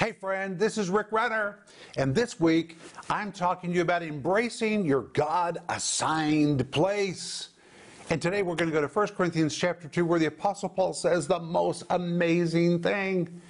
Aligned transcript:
Hey, 0.00 0.12
friend, 0.12 0.58
this 0.58 0.78
is 0.78 0.88
Rick 0.88 1.08
Renner, 1.10 1.58
and 1.98 2.14
this 2.14 2.40
week 2.40 2.78
I'm 3.10 3.30
talking 3.30 3.68
to 3.68 3.76
you 3.76 3.82
about 3.82 4.02
embracing 4.02 4.86
your 4.86 5.02
God 5.02 5.58
assigned 5.68 6.70
place. 6.70 7.50
And 8.08 8.22
today 8.22 8.42
we're 8.42 8.54
going 8.54 8.70
to 8.70 8.74
go 8.74 8.80
to 8.80 8.88
1 8.88 9.08
Corinthians 9.08 9.54
chapter 9.54 9.88
2, 9.88 10.06
where 10.06 10.18
the 10.18 10.24
Apostle 10.24 10.70
Paul 10.70 10.94
says 10.94 11.28
the 11.28 11.38
most 11.38 11.82
amazing 11.90 12.82
thing. 12.82 13.42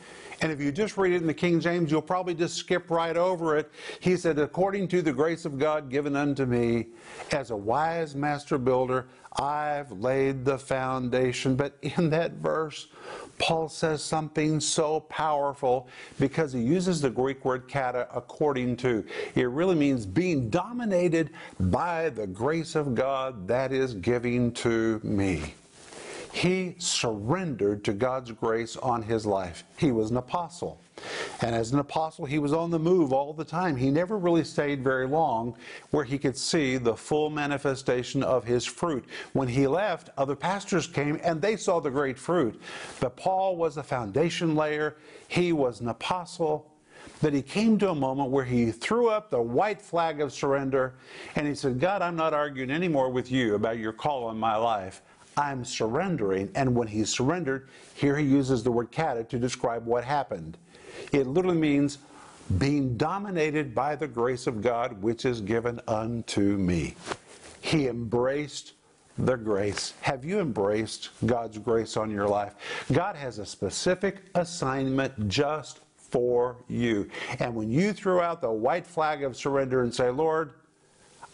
And 0.42 0.50
if 0.50 0.60
you 0.60 0.72
just 0.72 0.96
read 0.96 1.12
it 1.12 1.16
in 1.16 1.26
the 1.26 1.34
King 1.34 1.60
James, 1.60 1.90
you'll 1.90 2.00
probably 2.00 2.34
just 2.34 2.56
skip 2.56 2.90
right 2.90 3.16
over 3.16 3.58
it. 3.58 3.70
He 4.00 4.16
said, 4.16 4.38
According 4.38 4.88
to 4.88 5.02
the 5.02 5.12
grace 5.12 5.44
of 5.44 5.58
God 5.58 5.90
given 5.90 6.16
unto 6.16 6.46
me, 6.46 6.86
as 7.32 7.50
a 7.50 7.56
wise 7.56 8.14
master 8.14 8.56
builder, 8.56 9.06
I've 9.38 9.92
laid 9.92 10.44
the 10.44 10.58
foundation. 10.58 11.56
But 11.56 11.76
in 11.82 12.08
that 12.10 12.32
verse, 12.32 12.88
Paul 13.38 13.68
says 13.68 14.02
something 14.02 14.60
so 14.60 15.00
powerful 15.00 15.88
because 16.18 16.52
he 16.52 16.60
uses 16.60 17.00
the 17.00 17.10
Greek 17.10 17.44
word 17.44 17.68
kata 17.68 18.08
according 18.14 18.76
to. 18.78 19.04
It 19.34 19.48
really 19.48 19.74
means 19.74 20.06
being 20.06 20.48
dominated 20.48 21.30
by 21.58 22.08
the 22.08 22.26
grace 22.26 22.74
of 22.74 22.94
God 22.94 23.46
that 23.46 23.72
is 23.72 23.94
giving 23.94 24.52
to 24.54 25.00
me. 25.04 25.54
He 26.32 26.76
surrendered 26.78 27.84
to 27.84 27.92
God's 27.92 28.30
grace 28.30 28.76
on 28.76 29.02
his 29.02 29.26
life. 29.26 29.64
He 29.76 29.90
was 29.90 30.10
an 30.10 30.16
apostle. 30.16 30.80
And 31.40 31.54
as 31.54 31.72
an 31.72 31.78
apostle, 31.78 32.24
he 32.24 32.38
was 32.38 32.52
on 32.52 32.70
the 32.70 32.78
move 32.78 33.12
all 33.12 33.32
the 33.32 33.44
time. 33.44 33.76
He 33.76 33.90
never 33.90 34.18
really 34.18 34.44
stayed 34.44 34.84
very 34.84 35.08
long 35.08 35.56
where 35.90 36.04
he 36.04 36.18
could 36.18 36.36
see 36.36 36.76
the 36.76 36.94
full 36.94 37.30
manifestation 37.30 38.22
of 38.22 38.44
his 38.44 38.64
fruit. 38.64 39.04
When 39.32 39.48
he 39.48 39.66
left, 39.66 40.10
other 40.16 40.36
pastors 40.36 40.86
came 40.86 41.18
and 41.24 41.40
they 41.40 41.56
saw 41.56 41.80
the 41.80 41.90
great 41.90 42.18
fruit. 42.18 42.60
But 43.00 43.16
Paul 43.16 43.56
was 43.56 43.76
a 43.76 43.82
foundation 43.82 44.54
layer, 44.54 44.96
he 45.26 45.52
was 45.52 45.80
an 45.80 45.88
apostle. 45.88 46.70
But 47.22 47.32
he 47.32 47.42
came 47.42 47.78
to 47.78 47.90
a 47.90 47.94
moment 47.94 48.30
where 48.30 48.44
he 48.44 48.70
threw 48.70 49.08
up 49.08 49.30
the 49.30 49.40
white 49.40 49.80
flag 49.80 50.20
of 50.20 50.32
surrender 50.32 50.94
and 51.34 51.46
he 51.46 51.54
said, 51.54 51.80
God, 51.80 52.02
I'm 52.02 52.16
not 52.16 52.34
arguing 52.34 52.70
anymore 52.70 53.10
with 53.10 53.30
you 53.30 53.54
about 53.54 53.78
your 53.78 53.92
call 53.92 54.24
on 54.24 54.38
my 54.38 54.56
life. 54.56 55.02
I'm 55.36 55.64
surrendering. 55.64 56.50
And 56.54 56.74
when 56.74 56.88
he 56.88 57.04
surrendered, 57.04 57.68
here 57.94 58.16
he 58.16 58.24
uses 58.24 58.62
the 58.62 58.70
word 58.70 58.92
kata 58.92 59.24
to 59.24 59.38
describe 59.38 59.86
what 59.86 60.04
happened. 60.04 60.56
It 61.12 61.26
literally 61.26 61.58
means 61.58 61.98
being 62.58 62.96
dominated 62.96 63.74
by 63.74 63.96
the 63.96 64.08
grace 64.08 64.46
of 64.46 64.60
God 64.60 65.02
which 65.02 65.24
is 65.24 65.40
given 65.40 65.80
unto 65.86 66.40
me. 66.40 66.96
He 67.60 67.86
embraced 67.86 68.72
the 69.18 69.36
grace. 69.36 69.94
Have 70.00 70.24
you 70.24 70.40
embraced 70.40 71.10
God's 71.26 71.58
grace 71.58 71.96
on 71.96 72.10
your 72.10 72.26
life? 72.26 72.54
God 72.90 73.16
has 73.16 73.38
a 73.38 73.46
specific 73.46 74.22
assignment 74.34 75.28
just 75.28 75.80
for 75.96 76.56
you. 76.68 77.08
And 77.38 77.54
when 77.54 77.70
you 77.70 77.92
throw 77.92 78.20
out 78.20 78.40
the 78.40 78.50
white 78.50 78.86
flag 78.86 79.22
of 79.22 79.36
surrender 79.36 79.82
and 79.82 79.94
say, 79.94 80.10
Lord, 80.10 80.54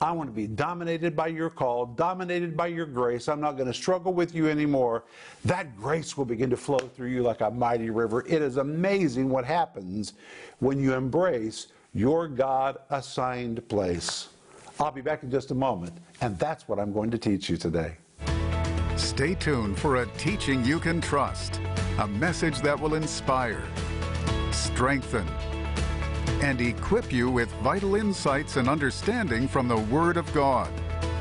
I 0.00 0.12
want 0.12 0.28
to 0.28 0.34
be 0.34 0.46
dominated 0.46 1.16
by 1.16 1.28
your 1.28 1.48
call, 1.48 1.86
dominated 1.86 2.56
by 2.56 2.66
your 2.66 2.84
grace. 2.84 3.28
I'm 3.28 3.40
not 3.40 3.52
going 3.52 3.66
to 3.66 3.74
struggle 3.74 4.12
with 4.12 4.34
you 4.34 4.48
anymore. 4.48 5.04
That 5.44 5.74
grace 5.76 6.18
will 6.18 6.26
begin 6.26 6.50
to 6.50 6.56
flow 6.56 6.78
through 6.78 7.08
you 7.08 7.22
like 7.22 7.40
a 7.40 7.50
mighty 7.50 7.88
river. 7.88 8.24
It 8.28 8.42
is 8.42 8.58
amazing 8.58 9.30
what 9.30 9.46
happens 9.46 10.12
when 10.58 10.80
you 10.80 10.92
embrace 10.92 11.68
your 11.94 12.28
God 12.28 12.76
assigned 12.90 13.66
place. 13.68 14.28
I'll 14.78 14.90
be 14.90 15.00
back 15.00 15.22
in 15.22 15.30
just 15.30 15.50
a 15.50 15.54
moment, 15.54 15.94
and 16.20 16.38
that's 16.38 16.68
what 16.68 16.78
I'm 16.78 16.92
going 16.92 17.10
to 17.10 17.18
teach 17.18 17.48
you 17.48 17.56
today. 17.56 17.96
Stay 18.96 19.34
tuned 19.34 19.78
for 19.78 20.02
a 20.02 20.06
teaching 20.18 20.62
you 20.62 20.78
can 20.78 21.00
trust, 21.00 21.60
a 21.98 22.06
message 22.06 22.60
that 22.60 22.78
will 22.78 22.94
inspire, 22.94 23.62
strengthen, 24.50 25.26
and 26.42 26.60
equip 26.60 27.12
you 27.12 27.30
with 27.30 27.50
vital 27.62 27.94
insights 27.94 28.56
and 28.56 28.68
understanding 28.68 29.48
from 29.48 29.68
the 29.68 29.76
Word 29.76 30.16
of 30.16 30.30
God. 30.34 30.70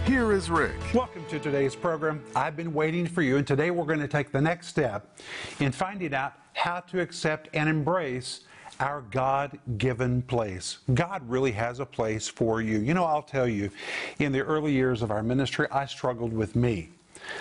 Here 0.05 0.33
is 0.33 0.49
Rick. 0.49 0.75
Welcome 0.93 1.25
to 1.29 1.39
today's 1.39 1.75
program. 1.75 2.23
I've 2.35 2.55
been 2.55 2.73
waiting 2.73 3.07
for 3.07 3.21
you, 3.21 3.37
and 3.37 3.47
today 3.47 3.71
we're 3.71 3.85
going 3.85 3.99
to 3.99 4.07
take 4.07 4.31
the 4.31 4.41
next 4.41 4.67
step 4.67 5.17
in 5.59 5.71
finding 5.71 6.13
out 6.13 6.33
how 6.53 6.81
to 6.81 7.01
accept 7.01 7.49
and 7.53 7.69
embrace 7.69 8.41
our 8.79 9.01
God 9.09 9.57
given 9.77 10.21
place. 10.21 10.79
God 10.93 11.27
really 11.29 11.53
has 11.53 11.79
a 11.79 11.85
place 11.85 12.27
for 12.27 12.61
you. 12.61 12.79
You 12.79 12.93
know, 12.93 13.05
I'll 13.05 13.23
tell 13.23 13.47
you, 13.47 13.71
in 14.19 14.31
the 14.31 14.41
early 14.41 14.73
years 14.73 15.01
of 15.01 15.11
our 15.11 15.23
ministry, 15.23 15.67
I 15.71 15.85
struggled 15.85 16.33
with 16.33 16.55
me. 16.55 16.91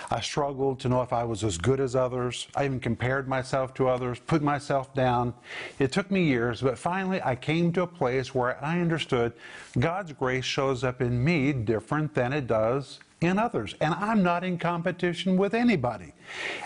I 0.09 0.21
struggled 0.21 0.79
to 0.81 0.89
know 0.89 1.01
if 1.01 1.13
I 1.13 1.23
was 1.23 1.43
as 1.43 1.57
good 1.57 1.79
as 1.79 1.95
others. 1.95 2.47
I 2.55 2.65
even 2.65 2.79
compared 2.79 3.27
myself 3.27 3.73
to 3.75 3.87
others, 3.87 4.19
put 4.19 4.41
myself 4.41 4.93
down. 4.93 5.33
It 5.79 5.91
took 5.91 6.11
me 6.11 6.23
years, 6.23 6.61
but 6.61 6.77
finally 6.77 7.21
I 7.21 7.35
came 7.35 7.71
to 7.73 7.83
a 7.83 7.87
place 7.87 8.33
where 8.33 8.63
I 8.63 8.79
understood 8.79 9.33
God's 9.79 10.13
grace 10.13 10.45
shows 10.45 10.83
up 10.83 11.01
in 11.01 11.23
me 11.23 11.53
different 11.53 12.13
than 12.13 12.33
it 12.33 12.47
does 12.47 12.99
in 13.25 13.37
others. 13.39 13.75
And 13.81 13.93
I'm 13.93 14.23
not 14.23 14.43
in 14.43 14.57
competition 14.57 15.37
with 15.37 15.53
anybody. 15.53 16.13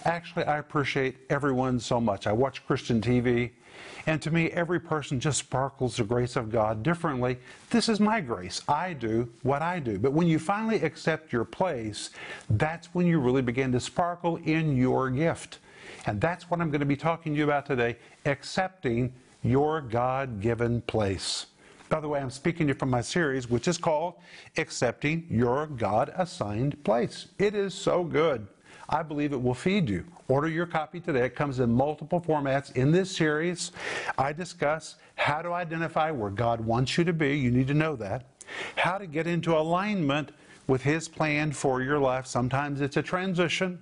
Actually, 0.06 0.46
I 0.46 0.58
appreciate 0.58 1.18
everyone 1.30 1.80
so 1.80 2.00
much. 2.00 2.28
I 2.28 2.32
watch 2.32 2.66
Christian 2.66 3.02
TV. 3.02 3.52
And 4.06 4.22
to 4.22 4.32
me, 4.32 4.48
every 4.52 4.80
person 4.80 5.20
just 5.20 5.40
sparkles 5.40 5.98
the 5.98 6.04
grace 6.04 6.36
of 6.36 6.52
God 6.52 6.84
differently. 6.84 7.38
This 7.70 7.90
is 7.90 8.00
my 8.00 8.22
grace. 8.22 8.62
I 8.68 8.94
do 8.94 9.30
what 9.44 9.62
I 9.62 9.80
do. 9.80 10.00
But 10.00 10.14
when 10.14 10.28
you 10.28 10.40
finally 10.40 10.82
accept 10.82 11.32
your 11.32 11.46
place, 11.46 12.10
that's 12.50 12.88
when 12.94 13.06
you 13.06 13.20
really 13.20 13.42
begin 13.42 13.72
to 13.74 13.80
sparkle 13.80 14.38
in 14.38 14.76
your 14.76 15.10
gift. 15.10 15.60
And 16.06 16.20
that's 16.20 16.50
what 16.50 16.60
I'm 16.62 16.72
going 16.72 16.80
to 16.80 16.86
be 16.86 16.96
talking 16.96 17.34
to 17.34 17.38
you 17.38 17.44
about 17.44 17.66
today 17.66 17.98
accepting 18.26 19.14
your 19.44 19.82
God 19.82 20.42
given 20.42 20.82
place. 20.82 21.46
By 21.90 22.00
the 22.00 22.08
way, 22.08 22.20
I'm 22.20 22.30
speaking 22.30 22.68
to 22.68 22.74
you 22.74 22.80
from 22.80 22.92
my 22.92 23.02
series, 23.02 23.50
which 23.50 23.68
is 23.68 23.80
called 23.80 24.14
Accepting 24.58 25.26
Your 25.28 25.66
God 25.66 26.14
Assigned 26.16 26.84
Place. 26.84 27.30
It 27.40 27.56
is 27.56 27.74
so 27.74 28.04
good. 28.04 28.48
I 28.88 29.02
believe 29.02 29.34
it 29.34 29.42
will 29.42 29.56
feed 29.56 29.90
you. 29.90 30.06
Order 30.28 30.50
your 30.50 30.68
copy 30.68 31.00
today. 31.00 31.26
It 31.26 31.36
comes 31.36 31.60
in 31.60 31.72
multiple 31.72 32.22
formats. 32.22 32.76
In 32.76 32.92
this 32.92 33.16
series, 33.16 33.72
I 34.20 34.34
discuss 34.34 34.96
how 35.16 35.42
to 35.42 35.52
identify 35.52 36.12
where 36.12 36.30
God 36.30 36.62
wants 36.62 36.96
you 36.96 37.04
to 37.06 37.14
be. 37.14 37.38
You 37.38 37.50
need 37.50 37.68
to 37.68 37.74
know 37.74 37.96
that. 37.96 38.26
How 38.76 39.00
to 39.00 39.08
get 39.08 39.26
into 39.26 39.58
alignment 39.58 40.32
with 40.68 40.84
His 40.84 41.08
plan 41.08 41.52
for 41.52 41.82
your 41.82 41.98
life. 41.98 42.28
Sometimes 42.28 42.82
it's 42.82 42.98
a 42.98 43.02
transition. 43.02 43.80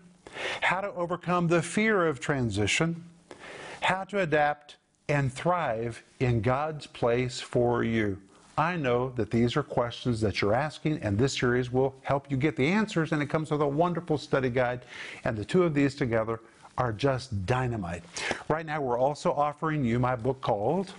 How 0.62 0.80
to 0.80 0.94
overcome 0.94 1.48
the 1.48 1.62
fear 1.62 2.08
of 2.08 2.22
transition. 2.22 3.04
How 3.82 4.06
to 4.06 4.20
adapt 4.22 4.77
and 5.10 5.32
thrive 5.32 6.04
in 6.20 6.42
God's 6.42 6.86
place 6.86 7.40
for 7.40 7.84
you. 7.84 8.18
I 8.58 8.76
know 8.76 9.14
that 9.16 9.32
these 9.32 9.56
are 9.56 9.64
questions 9.64 10.20
that 10.22 10.42
you're 10.42 10.54
asking, 10.54 10.98
and 11.04 11.18
this 11.18 11.38
series 11.38 11.72
will 11.72 11.96
help 12.02 12.30
you 12.30 12.36
get 12.36 12.58
the 12.58 12.68
answers. 12.68 13.12
And 13.12 13.22
it 13.22 13.28
comes 13.28 13.52
with 13.52 13.62
a 13.62 13.68
wonderful 13.68 14.18
study 14.18 14.50
guide. 14.50 14.82
And 15.24 15.38
the 15.38 15.46
two 15.46 15.64
of 15.64 15.74
these 15.74 15.96
together 15.96 16.42
are 16.78 16.92
just 16.92 17.46
dynamite. 17.46 18.04
Right 18.50 18.66
now, 18.66 18.82
we're 18.82 18.98
also 18.98 19.32
offering 19.32 19.86
you 19.86 19.98
my 20.00 20.16
book 20.16 20.42
called 20.42 20.92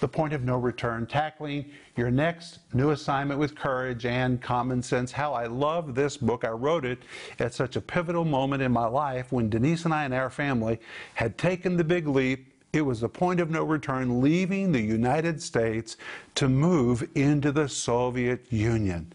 The 0.00 0.08
Point 0.08 0.32
of 0.32 0.42
No 0.42 0.56
Return 0.56 1.06
Tackling 1.06 1.66
Your 1.96 2.10
Next 2.10 2.58
New 2.72 2.90
Assignment 2.90 3.38
with 3.38 3.54
Courage 3.54 4.04
and 4.04 4.40
Common 4.40 4.82
Sense. 4.82 5.12
How 5.12 5.32
I 5.32 5.46
love 5.46 5.94
this 5.94 6.16
book. 6.16 6.44
I 6.44 6.50
wrote 6.50 6.84
it 6.84 6.98
at 7.38 7.54
such 7.54 7.76
a 7.76 7.80
pivotal 7.80 8.24
moment 8.24 8.62
in 8.62 8.72
my 8.72 8.86
life 8.86 9.30
when 9.30 9.48
Denise 9.48 9.84
and 9.84 9.94
I 9.94 10.04
and 10.04 10.14
our 10.14 10.30
family 10.30 10.80
had 11.14 11.38
taken 11.38 11.76
the 11.76 11.84
big 11.84 12.08
leap 12.08 12.46
it 12.72 12.82
was 12.82 13.00
the 13.00 13.08
point 13.08 13.40
of 13.40 13.50
no 13.50 13.64
return, 13.64 14.20
leaving 14.20 14.72
the 14.72 14.80
United 14.80 15.42
States 15.42 15.96
to 16.34 16.48
move 16.48 17.08
into 17.14 17.50
the 17.50 17.68
Soviet 17.68 18.44
Union. 18.50 19.12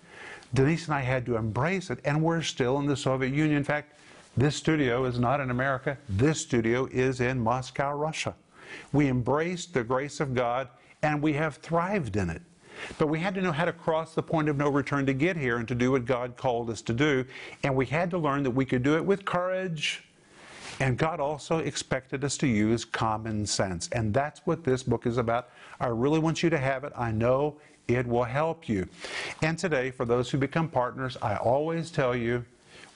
Denise 0.53 0.85
and 0.85 0.95
I 0.95 1.01
had 1.01 1.25
to 1.27 1.35
embrace 1.35 1.89
it, 1.89 1.99
and 2.05 2.21
we're 2.21 2.41
still 2.41 2.79
in 2.79 2.85
the 2.85 2.97
Soviet 2.97 3.33
Union. 3.33 3.57
In 3.57 3.63
fact, 3.63 3.99
this 4.35 4.55
studio 4.55 5.05
is 5.05 5.19
not 5.19 5.39
in 5.39 5.51
America. 5.51 5.97
This 6.09 6.41
studio 6.41 6.87
is 6.91 7.21
in 7.21 7.39
Moscow, 7.39 7.93
Russia. 7.93 8.35
We 8.91 9.07
embraced 9.07 9.73
the 9.73 9.83
grace 9.83 10.19
of 10.19 10.33
God, 10.33 10.67
and 11.03 11.21
we 11.21 11.33
have 11.33 11.57
thrived 11.57 12.15
in 12.15 12.29
it. 12.29 12.41
But 12.97 13.07
we 13.07 13.19
had 13.19 13.35
to 13.35 13.41
know 13.41 13.51
how 13.51 13.65
to 13.65 13.73
cross 13.73 14.15
the 14.15 14.23
point 14.23 14.49
of 14.49 14.57
no 14.57 14.69
return 14.69 15.05
to 15.05 15.13
get 15.13 15.37
here 15.37 15.57
and 15.57 15.67
to 15.67 15.75
do 15.75 15.91
what 15.91 16.05
God 16.05 16.37
called 16.37 16.71
us 16.71 16.81
to 16.83 16.93
do. 16.93 17.25
And 17.63 17.75
we 17.75 17.85
had 17.85 18.09
to 18.11 18.17
learn 18.17 18.41
that 18.43 18.51
we 18.51 18.65
could 18.65 18.81
do 18.81 18.95
it 18.95 19.05
with 19.05 19.25
courage, 19.25 20.03
and 20.83 20.97
God 20.97 21.21
also 21.21 21.59
expected 21.59 22.25
us 22.25 22.35
to 22.39 22.45
use 22.45 22.83
common 22.83 23.45
sense. 23.45 23.87
And 23.93 24.13
that's 24.13 24.41
what 24.43 24.65
this 24.65 24.83
book 24.83 25.05
is 25.05 25.17
about. 25.17 25.47
I 25.79 25.87
really 25.87 26.19
want 26.19 26.43
you 26.43 26.49
to 26.49 26.57
have 26.57 26.83
it. 26.83 26.91
I 26.93 27.09
know 27.09 27.55
it 27.87 28.05
will 28.05 28.25
help 28.25 28.67
you. 28.67 28.89
And 29.41 29.57
today, 29.57 29.91
for 29.91 30.03
those 30.03 30.29
who 30.29 30.37
become 30.37 30.67
partners, 30.67 31.15
I 31.21 31.37
always 31.37 31.89
tell 31.89 32.13
you 32.13 32.43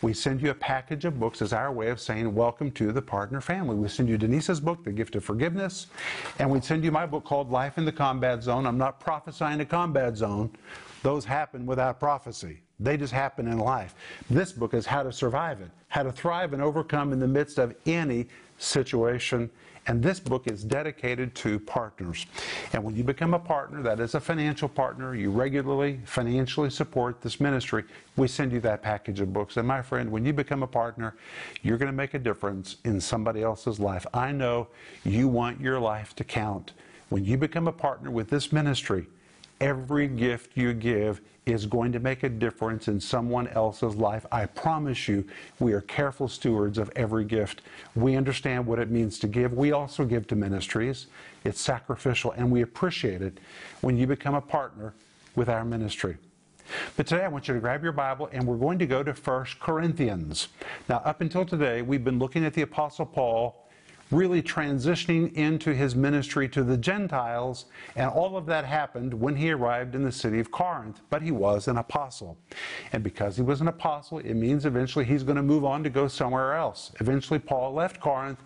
we 0.01 0.13
send 0.13 0.42
you 0.42 0.50
a 0.50 0.54
package 0.54 1.06
of 1.06 1.18
books 1.18 1.42
as 1.42 1.54
our 1.54 1.72
way 1.72 1.88
of 1.88 2.01
saying 2.01 2.36
welcome 2.36 2.72
to 2.72 2.92
the 2.92 3.01
partner 3.01 3.39
family. 3.39 3.78
We 3.78 3.88
send 3.88 4.10
you 4.10 4.18
Denise's 4.18 4.60
book, 4.60 4.84
The 4.84 4.92
Gift 4.92 5.16
of 5.16 5.24
Forgiveness, 5.24 5.88
and 6.39 6.51
we 6.51 6.60
send 6.60 6.84
you 6.84 6.92
my 6.92 7.06
book 7.06 7.24
called 7.24 7.51
Life 7.51 7.78
in 7.78 7.86
the 7.86 7.94
Combat 7.94 8.44
Zone. 8.44 8.66
I'm 8.66 8.78
not 8.78 9.00
prophesying 9.00 9.62
a 9.62 9.66
combat 9.66 10.18
zone. 10.18 10.51
Those 11.04 11.24
happen 11.24 11.66
without 11.66 12.01
prophecy. 12.01 12.60
They 12.79 12.95
just 12.97 13.13
happen 13.13 13.47
in 13.47 13.57
life. 13.57 13.95
This 14.29 14.51
book 14.51 14.74
is 14.74 14.85
how 14.85 15.03
to 15.03 15.12
survive 15.12 15.62
it, 15.62 15.69
how 15.88 16.03
to 16.03 16.12
thrive 16.12 16.53
and 16.53 16.62
overcome 16.62 17.12
in 17.12 17.19
the 17.19 17.27
midst 17.27 17.57
of 17.57 17.75
any 17.85 18.27
situation. 18.59 19.50
And 19.88 20.03
this 20.03 20.19
book 20.19 20.47
is 20.47 20.63
dedicated 20.63 21.33
to 21.35 21.59
partners. 21.59 22.25
And 22.74 22.83
when 22.83 22.95
you 22.95 23.03
become 23.03 23.33
a 23.33 23.39
partner, 23.39 23.81
that 23.83 24.00
is 24.01 24.15
a 24.15 24.19
financial 24.19 24.68
partner, 24.68 25.15
you 25.15 25.31
regularly 25.31 26.01
financially 26.06 26.69
support 26.69 27.21
this 27.21 27.39
ministry, 27.39 27.85
we 28.18 28.27
send 28.27 28.51
you 28.51 28.59
that 28.59 28.83
package 28.83 29.21
of 29.21 29.31
books. 29.31 29.56
And 29.56 29.68
my 29.68 29.81
friend, 29.81 30.12
when 30.12 30.25
you 30.25 30.33
become 30.33 30.62
a 30.62 30.68
partner, 30.68 31.15
you're 31.63 31.77
going 31.77 31.88
to 31.88 31.95
make 31.95 32.13
a 32.13 32.19
difference 32.19 32.75
in 32.83 33.00
somebody 33.00 33.41
else's 33.41 33.79
life. 33.79 34.06
I 34.13 34.33
know 34.33 34.68
you 35.06 35.29
want 35.29 35.62
your 35.62 35.79
life 35.79 36.13
to 36.18 36.24
count. 36.25 36.74
When 37.09 37.24
you 37.24 37.38
become 37.38 37.69
a 37.69 37.74
partner 37.74 38.12
with 38.12 38.29
this 38.29 38.51
ministry, 38.51 39.07
every 39.62 40.09
gift 40.09 40.57
you 40.57 40.74
give 40.74 41.21
is 41.47 41.65
going 41.65 41.91
to 41.94 41.99
make 41.99 42.23
a 42.23 42.29
difference 42.29 42.88
in 42.88 42.99
someone 42.99 43.47
else's 43.47 43.95
life. 43.95 44.25
I 44.31 44.45
promise 44.45 45.07
you, 45.07 45.25
we 45.59 45.73
are 45.73 45.81
careful 45.81 46.27
stewards 46.27 46.77
of 46.77 46.91
every 46.95 47.23
gift. 47.23 47.61
We 47.95 48.15
understand 48.15 48.65
what 48.65 48.79
it 48.79 48.91
means 48.91 49.17
to 49.19 49.27
give. 49.27 49.53
We 49.53 49.71
also 49.71 50.03
give 50.03 50.27
to 50.27 50.35
ministries. 50.35 51.07
It's 51.45 51.61
sacrificial, 51.61 52.31
and 52.31 52.51
we 52.51 52.61
appreciate 52.61 53.21
it 53.21 53.39
when 53.81 53.97
you 53.97 54.07
become 54.07 54.35
a 54.35 54.41
partner 54.41 54.94
with 55.35 55.47
our 55.47 55.63
ministry. 55.63 56.17
But 56.97 57.07
today 57.07 57.23
I 57.23 57.29
want 57.29 57.47
you 57.47 57.53
to 57.53 57.61
grab 57.61 57.81
your 57.81 57.93
Bible 57.93 58.27
and 58.33 58.45
we're 58.45 58.57
going 58.57 58.77
to 58.79 58.85
go 58.85 59.01
to 59.01 59.13
1 59.13 59.45
Corinthians. 59.61 60.50
Now, 60.89 60.97
up 61.05 61.21
until 61.21 61.45
today, 61.45 61.81
we've 61.81 62.03
been 62.03 62.19
looking 62.19 62.43
at 62.43 62.53
the 62.53 62.63
Apostle 62.63 63.05
Paul 63.05 63.66
really 64.12 64.42
transitioning 64.42 65.33
into 65.33 65.74
his 65.74 65.95
ministry 65.95 66.48
to 66.50 66.63
the 66.63 66.77
Gentiles, 66.77 67.65
and 67.95 68.09
all 68.09 68.38
of 68.38 68.45
that 68.45 68.63
happened 68.63 69.13
when 69.13 69.36
he 69.36 69.51
arrived 69.51 69.95
in 69.95 70.04
the 70.04 70.12
city 70.12 70.39
of 70.39 70.51
Corinth. 70.51 71.01
But 71.09 71.21
he 71.21 71.31
was 71.31 71.68
an 71.68 71.77
apostle. 71.77 72.38
And 72.94 73.04
because 73.04 73.36
he 73.36 73.42
was 73.42 73.59
an 73.59 73.68
apostle, 73.68 74.19
it 74.19 74.33
means 74.33 74.65
eventually 74.65 75.06
he's 75.06 75.24
going 75.24 75.36
to 75.36 75.44
move 75.44 75.65
on 75.65 75.83
to 75.83 75.89
go 75.89 76.07
somewhere 76.07 76.54
else. 76.54 76.92
Eventually, 77.00 77.39
Paul 77.39 77.74
left 77.74 78.00
Corinth 78.00 78.39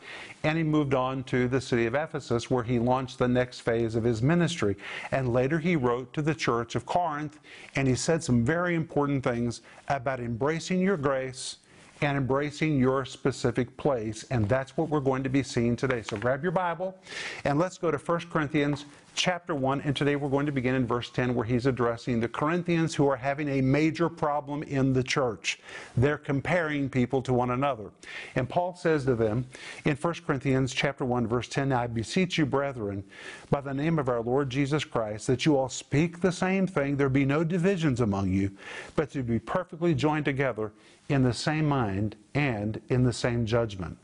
and 0.43 0.57
he 0.57 0.63
moved 0.63 0.95
on 0.95 1.23
to 1.25 1.47
the 1.47 1.61
city 1.61 1.85
of 1.85 1.93
Ephesus, 1.93 2.49
where 2.49 2.63
he 2.63 2.79
launched 2.79 3.19
the 3.19 3.27
next 3.27 3.59
phase 3.59 3.95
of 3.95 4.03
his 4.03 4.23
ministry. 4.23 4.75
And 5.11 5.31
later 5.31 5.59
he 5.59 5.75
wrote 5.75 6.11
to 6.13 6.21
the 6.23 6.33
church 6.33 6.73
of 6.73 6.85
Corinth, 6.85 7.39
and 7.75 7.87
he 7.87 7.93
said 7.93 8.23
some 8.23 8.43
very 8.43 8.73
important 8.73 9.23
things 9.23 9.61
about 9.87 10.19
embracing 10.19 10.79
your 10.79 10.97
grace 10.97 11.57
and 12.01 12.17
embracing 12.17 12.79
your 12.79 13.05
specific 13.05 13.77
place. 13.77 14.25
And 14.31 14.49
that's 14.49 14.75
what 14.75 14.89
we're 14.89 14.99
going 14.99 15.23
to 15.23 15.29
be 15.29 15.43
seeing 15.43 15.75
today. 15.75 16.01
So 16.01 16.17
grab 16.17 16.41
your 16.41 16.51
Bible 16.51 16.97
and 17.45 17.59
let's 17.59 17.77
go 17.77 17.91
to 17.91 17.97
1 17.97 18.19
Corinthians 18.31 18.85
chapter 19.13 19.53
1. 19.53 19.81
And 19.81 19.95
today 19.95 20.15
we're 20.15 20.29
going 20.29 20.47
to 20.47 20.51
begin 20.51 20.73
in 20.73 20.87
verse 20.87 21.11
10 21.11 21.35
where 21.35 21.45
he's 21.45 21.67
addressing 21.67 22.19
the 22.19 22.27
Corinthians 22.27 22.95
who 22.95 23.07
are 23.07 23.15
having 23.15 23.49
a 23.49 23.61
major 23.61 24.09
problem 24.09 24.63
in 24.63 24.93
the 24.93 25.03
church. 25.03 25.59
They're 25.95 26.17
comparing 26.17 26.89
people 26.89 27.21
to 27.23 27.33
one 27.33 27.51
another. 27.51 27.91
And 28.35 28.49
Paul 28.49 28.75
says 28.75 29.05
to 29.05 29.13
them 29.13 29.45
in 29.85 29.95
1 29.95 30.13
Corinthians 30.25 30.73
chapter 30.73 31.05
1 31.05 31.27
verse 31.27 31.47
10, 31.47 31.71
I 31.71 31.85
beseech 31.85 32.37
you, 32.37 32.47
brethren, 32.47 33.03
by 33.51 33.61
the 33.61 33.73
name 33.73 33.99
of 33.99 34.09
our 34.09 34.21
Lord 34.21 34.49
Jesus 34.49 34.83
Christ, 34.83 35.27
that 35.27 35.45
you 35.45 35.55
all 35.55 35.69
speak 35.69 36.21
the 36.21 36.31
same 36.31 36.65
thing, 36.65 36.97
there 36.97 37.09
be 37.09 37.25
no 37.25 37.43
divisions 37.43 38.01
among 38.01 38.31
you, 38.31 38.51
but 38.95 39.11
to 39.11 39.21
be 39.21 39.37
perfectly 39.37 39.93
joined 39.93 40.25
together 40.25 40.71
in 41.11 41.23
the 41.23 41.33
same 41.33 41.67
mind 41.67 42.15
and 42.33 42.81
in 42.89 43.03
the 43.03 43.13
same 43.13 43.45
judgment. 43.45 43.97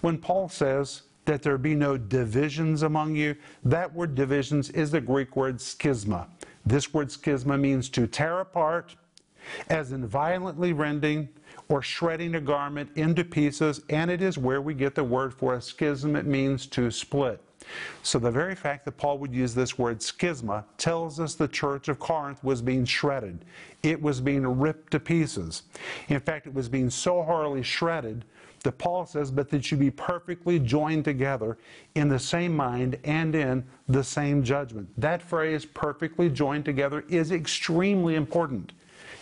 When 0.00 0.18
Paul 0.18 0.48
says 0.48 1.02
that 1.24 1.42
there 1.42 1.58
be 1.58 1.74
no 1.74 1.96
divisions 1.96 2.82
among 2.82 3.14
you, 3.16 3.36
that 3.64 3.94
word 3.94 4.14
divisions 4.14 4.70
is 4.70 4.90
the 4.90 5.00
Greek 5.00 5.36
word 5.36 5.58
schisma. 5.58 6.26
This 6.66 6.92
word 6.92 7.08
schisma 7.08 7.58
means 7.58 7.88
to 7.90 8.06
tear 8.06 8.40
apart, 8.40 8.96
as 9.68 9.92
in 9.92 10.06
violently 10.06 10.72
rending 10.72 11.28
or 11.68 11.82
shredding 11.82 12.34
a 12.34 12.40
garment 12.40 12.90
into 12.96 13.24
pieces, 13.24 13.82
and 13.88 14.10
it 14.10 14.20
is 14.20 14.36
where 14.36 14.60
we 14.60 14.74
get 14.74 14.94
the 14.94 15.04
word 15.04 15.32
for 15.32 15.54
a 15.54 15.62
schism. 15.62 16.16
It 16.16 16.26
means 16.26 16.66
to 16.66 16.90
split. 16.90 17.40
So 18.02 18.18
the 18.18 18.30
very 18.30 18.54
fact 18.54 18.84
that 18.84 18.96
Paul 18.96 19.18
would 19.18 19.34
use 19.34 19.54
this 19.54 19.78
word 19.78 20.00
schisma 20.00 20.64
tells 20.78 21.20
us 21.20 21.34
the 21.34 21.48
church 21.48 21.88
of 21.88 21.98
Corinth 21.98 22.42
was 22.42 22.62
being 22.62 22.84
shredded. 22.84 23.44
It 23.82 24.00
was 24.00 24.20
being 24.20 24.46
ripped 24.60 24.92
to 24.92 25.00
pieces. 25.00 25.62
In 26.08 26.20
fact, 26.20 26.46
it 26.46 26.54
was 26.54 26.68
being 26.68 26.90
so 26.90 27.22
horribly 27.22 27.62
shredded 27.62 28.24
that 28.62 28.78
Paul 28.78 29.06
says, 29.06 29.30
but 29.30 29.48
that 29.50 29.70
you 29.70 29.76
be 29.76 29.90
perfectly 29.90 30.58
joined 30.58 31.04
together 31.04 31.58
in 31.94 32.08
the 32.08 32.18
same 32.18 32.54
mind 32.54 32.98
and 33.04 33.34
in 33.34 33.64
the 33.88 34.04
same 34.04 34.42
judgment. 34.42 34.88
That 34.96 35.20
phrase, 35.20 35.64
perfectly 35.64 36.28
joined 36.28 36.64
together, 36.64 37.04
is 37.08 37.32
extremely 37.32 38.14
important. 38.14 38.72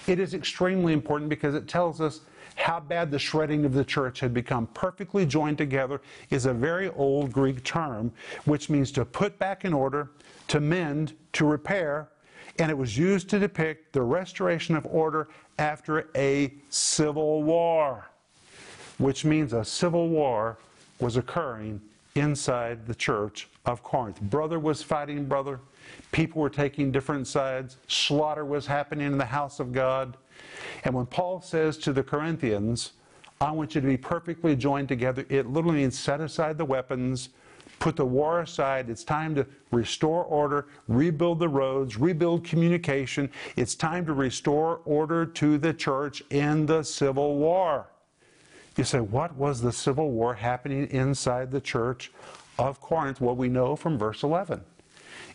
It 0.07 0.19
is 0.19 0.35
extremely 0.35 0.93
important 0.93 1.29
because 1.29 1.55
it 1.55 1.69
tells 1.69 2.01
us 2.01 2.21
how 2.61 2.79
bad 2.79 3.11
the 3.11 3.19
shredding 3.19 3.65
of 3.65 3.73
the 3.73 3.85
church 3.85 4.21
had 4.21 4.35
become. 4.35 4.67
Perfectly 4.69 5.25
joined 5.25 5.59
together 5.59 6.01
is 6.31 6.47
a 6.47 6.53
very 6.53 6.91
old 6.91 7.33
Greek 7.33 7.65
term 7.65 8.13
which 8.45 8.69
means 8.69 8.93
to 8.93 9.05
put 9.05 9.39
back 9.39 9.65
in 9.65 9.73
order, 9.73 10.11
to 10.49 10.61
mend, 10.61 11.15
to 11.33 11.47
repair, 11.47 12.09
and 12.59 12.71
it 12.71 12.77
was 12.77 12.99
used 12.99 13.31
to 13.31 13.39
depict 13.39 13.93
the 13.93 14.03
restoration 14.03 14.77
of 14.77 14.87
order 14.87 15.29
after 15.59 16.09
a 16.15 16.53
civil 16.69 17.43
war, 17.43 18.09
which 18.99 19.25
means 19.25 19.53
a 19.53 19.65
civil 19.65 20.09
war 20.09 20.59
was 20.99 21.17
occurring 21.17 21.81
inside 22.15 22.87
the 22.87 22.95
church 22.95 23.49
of 23.65 23.83
Corinth. 23.83 24.21
Brother 24.21 24.59
was 24.59 24.83
fighting 24.83 25.25
brother, 25.25 25.61
people 26.13 26.43
were 26.43 26.51
taking 26.51 26.91
different 26.91 27.27
sides, 27.27 27.77
slaughter 27.89 28.45
was 28.45 28.67
happening 28.67 29.07
in 29.07 29.19
the 29.19 29.25
house 29.25 29.61
of 29.61 29.73
God. 29.73 30.17
And 30.85 30.95
when 30.95 31.07
Paul 31.07 31.41
says 31.41 31.77
to 31.79 31.93
the 31.93 32.03
Corinthians, 32.03 32.93
I 33.41 33.51
want 33.53 33.75
you 33.75 33.81
to 33.81 33.87
be 33.87 33.97
perfectly 33.97 34.55
joined 34.57 34.89
together, 34.89 35.25
it 35.29 35.47
literally 35.47 35.79
means 35.79 35.99
set 35.99 36.21
aside 36.21 36.59
the 36.59 36.65
weapons, 36.65 37.31
put 37.79 37.97
the 37.97 38.05
war 38.05 38.41
aside. 38.41 38.91
It's 38.91 39.05
time 39.05 39.35
to 39.35 39.47
restore 39.73 40.25
order, 40.25 40.67
rebuild 40.89 41.39
the 41.39 41.49
roads, 41.49 41.97
rebuild 41.97 42.45
communication. 42.45 43.31
It's 43.57 43.75
time 43.75 44.05
to 44.07 44.13
restore 44.13 44.81
order 44.85 45.25
to 45.25 45.59
the 45.59 45.73
church 45.73 46.23
in 46.31 46.67
the 46.67 46.83
Civil 46.83 47.37
War. 47.37 47.87
You 48.77 48.85
say, 48.85 49.01
what 49.01 49.35
was 49.35 49.61
the 49.61 49.73
Civil 49.73 50.11
War 50.11 50.35
happening 50.35 50.87
inside 50.89 51.51
the 51.51 51.61
church 51.61 52.13
of 52.59 52.81
Corinth? 52.81 53.21
Well, 53.21 53.35
we 53.35 53.49
know 53.49 53.75
from 53.75 53.99
verse 53.99 54.23
11. 54.23 54.63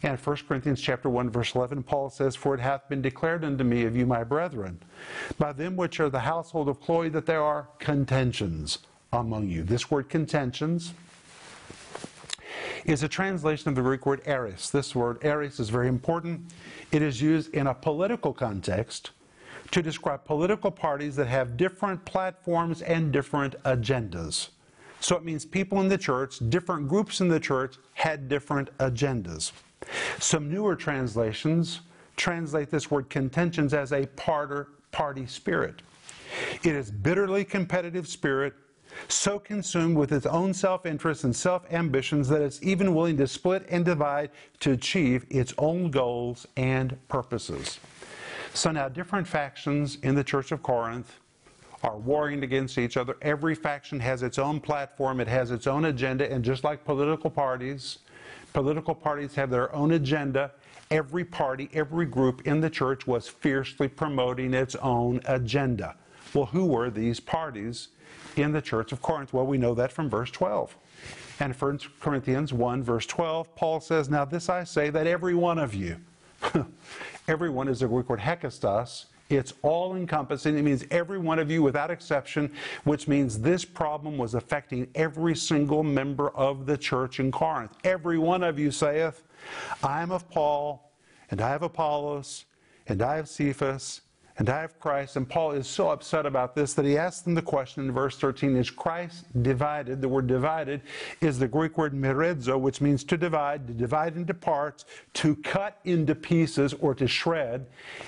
And 0.03 0.19
1 0.19 0.37
Corinthians 0.47 0.81
chapter 0.81 1.09
1, 1.09 1.29
verse 1.29 1.55
11, 1.55 1.83
Paul 1.83 2.09
says, 2.09 2.35
For 2.35 2.53
it 2.53 2.59
hath 2.59 2.87
been 2.89 3.01
declared 3.01 3.43
unto 3.43 3.63
me 3.63 3.83
of 3.83 3.95
you, 3.95 4.05
my 4.05 4.23
brethren, 4.23 4.79
by 5.37 5.53
them 5.53 5.75
which 5.75 5.99
are 5.99 6.09
the 6.09 6.19
household 6.19 6.69
of 6.69 6.81
Chloe, 6.81 7.09
that 7.09 7.25
there 7.25 7.43
are 7.43 7.69
contentions 7.79 8.79
among 9.13 9.47
you. 9.47 9.63
This 9.63 9.89
word 9.89 10.09
contentions 10.09 10.93
is 12.85 13.03
a 13.03 13.07
translation 13.07 13.69
of 13.69 13.75
the 13.75 13.81
Greek 13.81 14.05
word 14.05 14.21
eris. 14.25 14.69
This 14.69 14.95
word 14.95 15.17
eris 15.23 15.59
is 15.59 15.69
very 15.69 15.87
important. 15.87 16.41
It 16.91 17.01
is 17.01 17.21
used 17.21 17.53
in 17.53 17.67
a 17.67 17.73
political 17.73 18.31
context 18.31 19.11
to 19.71 19.81
describe 19.81 20.23
political 20.25 20.69
parties 20.69 21.15
that 21.15 21.27
have 21.27 21.57
different 21.57 22.05
platforms 22.05 22.81
and 22.83 23.11
different 23.11 23.55
agendas. 23.63 24.49
So 24.99 25.15
it 25.15 25.23
means 25.23 25.45
people 25.45 25.81
in 25.81 25.87
the 25.87 25.97
church, 25.97 26.37
different 26.49 26.87
groups 26.87 27.21
in 27.21 27.27
the 27.27 27.39
church, 27.39 27.75
had 27.93 28.29
different 28.29 28.75
agendas. 28.77 29.51
Some 30.19 30.51
newer 30.51 30.75
translations 30.75 31.81
translate 32.15 32.69
this 32.69 32.89
word 32.89 33.09
contentions 33.09 33.73
as 33.73 33.91
a 33.91 34.05
parter, 34.07 34.67
party 34.91 35.25
spirit. 35.25 35.81
It 36.63 36.75
is 36.75 36.91
bitterly 36.91 37.45
competitive 37.45 38.07
spirit, 38.07 38.53
so 39.07 39.39
consumed 39.39 39.97
with 39.97 40.11
its 40.11 40.25
own 40.25 40.53
self 40.53 40.85
interest 40.85 41.23
and 41.23 41.35
self 41.35 41.63
ambitions 41.71 42.27
that 42.29 42.41
it's 42.41 42.61
even 42.63 42.95
willing 42.95 43.17
to 43.17 43.27
split 43.27 43.65
and 43.69 43.83
divide 43.83 44.31
to 44.61 44.71
achieve 44.71 45.25
its 45.29 45.53
own 45.57 45.91
goals 45.91 46.47
and 46.55 46.97
purposes. 47.07 47.79
So 48.53 48.71
now, 48.71 48.87
different 48.87 49.27
factions 49.27 49.97
in 50.01 50.15
the 50.15 50.23
Church 50.23 50.51
of 50.51 50.63
Corinth 50.63 51.19
are 51.83 51.97
warring 51.97 52.43
against 52.43 52.77
each 52.77 52.97
other. 52.97 53.17
Every 53.21 53.53
faction 53.53 53.99
has 53.99 54.23
its 54.23 54.39
own 54.39 54.59
platform, 54.59 55.19
it 55.19 55.27
has 55.27 55.51
its 55.51 55.67
own 55.67 55.85
agenda, 55.85 56.31
and 56.31 56.43
just 56.43 56.63
like 56.63 56.85
political 56.85 57.29
parties, 57.29 57.99
Political 58.55 58.95
parties 58.95 59.35
have 59.35 59.49
their 59.49 59.75
own 59.75 59.91
agenda. 59.91 60.49
Every 60.89 61.25
party, 61.25 61.69
every 61.73 62.05
group 62.05 62.47
in 62.47 62.61
the 62.61 62.69
church 62.69 63.05
was 63.05 63.27
fiercely 63.27 63.89
promoting 63.89 64.53
its 64.53 64.75
own 64.75 65.19
agenda. 65.25 65.97
Well, 66.33 66.45
who 66.45 66.65
were 66.65 66.89
these 66.89 67.19
parties 67.19 67.89
in 68.37 68.53
the 68.53 68.61
church 68.61 68.93
of 68.93 69.01
Corinth? 69.01 69.33
Well, 69.33 69.45
we 69.45 69.57
know 69.57 69.73
that 69.73 69.91
from 69.91 70.09
verse 70.09 70.31
12. 70.31 70.73
And 71.41 71.53
1 71.53 71.79
Corinthians 71.99 72.53
1, 72.53 72.81
verse 72.81 73.05
12, 73.05 73.53
Paul 73.57 73.81
says, 73.81 74.07
Now 74.09 74.23
this 74.23 74.47
I 74.47 74.63
say 74.63 74.89
that 74.89 75.05
every 75.05 75.35
one 75.35 75.59
of 75.59 75.73
you, 75.73 75.97
everyone 77.27 77.67
is 77.67 77.81
a 77.81 77.87
Greek 77.89 78.07
word 78.07 78.21
hekastos, 78.21 79.07
it's 79.29 79.53
all 79.63 79.95
encompassing. 79.95 80.57
It 80.57 80.61
means 80.61 80.85
every 80.91 81.17
one 81.17 81.39
of 81.39 81.49
you 81.49 81.63
without 81.63 81.89
exception, 81.89 82.51
which 82.83 83.07
means 83.07 83.39
this 83.39 83.65
problem 83.65 84.17
was 84.17 84.35
affecting 84.35 84.87
every 84.93 85.35
single 85.35 85.83
member 85.83 86.29
of 86.31 86.65
the 86.65 86.77
church 86.77 87.19
in 87.19 87.31
Corinth. 87.31 87.71
Every 87.83 88.17
one 88.19 88.43
of 88.43 88.59
you 88.59 88.71
saith, 88.71 89.23
I 89.83 90.01
am 90.01 90.11
of 90.11 90.29
Paul, 90.29 90.91
and 91.31 91.41
I 91.41 91.49
have 91.49 91.63
Apollos, 91.63 92.45
and 92.87 93.01
I 93.01 93.15
have 93.15 93.27
Cephas, 93.27 94.01
and 94.37 94.49
I 94.49 94.63
of 94.63 94.79
Christ. 94.79 95.15
And 95.15 95.27
Paul 95.27 95.51
is 95.51 95.67
so 95.67 95.89
upset 95.89 96.25
about 96.25 96.55
this 96.55 96.73
that 96.73 96.85
he 96.85 96.97
asks 96.97 97.21
them 97.21 97.35
the 97.35 97.41
question 97.41 97.85
in 97.85 97.91
verse 97.91 98.17
13 98.17 98.55
Is 98.55 98.69
Christ 98.69 99.25
divided? 99.43 100.01
The 100.01 100.09
word 100.09 100.27
divided 100.27 100.81
is 101.21 101.39
the 101.39 101.47
Greek 101.47 101.77
word 101.77 101.93
merizo, 101.93 102.59
which 102.59 102.81
means 102.81 103.03
to 103.05 103.17
divide, 103.17 103.67
to 103.67 103.73
divide 103.73 104.15
into 104.15 104.33
parts, 104.33 104.85
to 105.13 105.35
cut 105.37 105.79
into 105.85 106.15
pieces, 106.15 106.73
or 106.73 106.93
to 106.95 107.07
shred. 107.07 107.65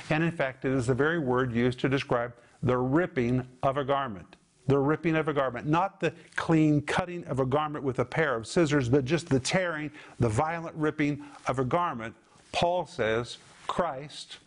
And 0.09 0.23
in 0.23 0.31
fact, 0.31 0.65
it 0.65 0.71
is 0.71 0.87
the 0.87 0.93
very 0.93 1.19
word 1.19 1.53
used 1.53 1.79
to 1.79 1.89
describe 1.89 2.33
the 2.61 2.77
ripping 2.77 3.47
of 3.63 3.77
a 3.77 3.85
garment. 3.85 4.35
The 4.67 4.77
ripping 4.77 5.15
of 5.15 5.29
a 5.29 5.33
garment, 5.33 5.65
not 5.65 6.01
the 6.01 6.11
clean 6.35 6.81
cutting 6.81 7.23
of 7.27 7.39
a 7.39 7.45
garment 7.45 7.85
with 7.85 7.99
a 7.99 8.05
pair 8.05 8.35
of 8.35 8.45
scissors, 8.45 8.89
but 8.89 9.05
just 9.05 9.29
the 9.29 9.39
tearing, 9.39 9.91
the 10.19 10.27
violent 10.27 10.75
ripping 10.75 11.23
of 11.45 11.59
a 11.59 11.63
garment. 11.63 12.13
Paul 12.51 12.85
says, 12.85 13.37
Christ, 13.65 14.39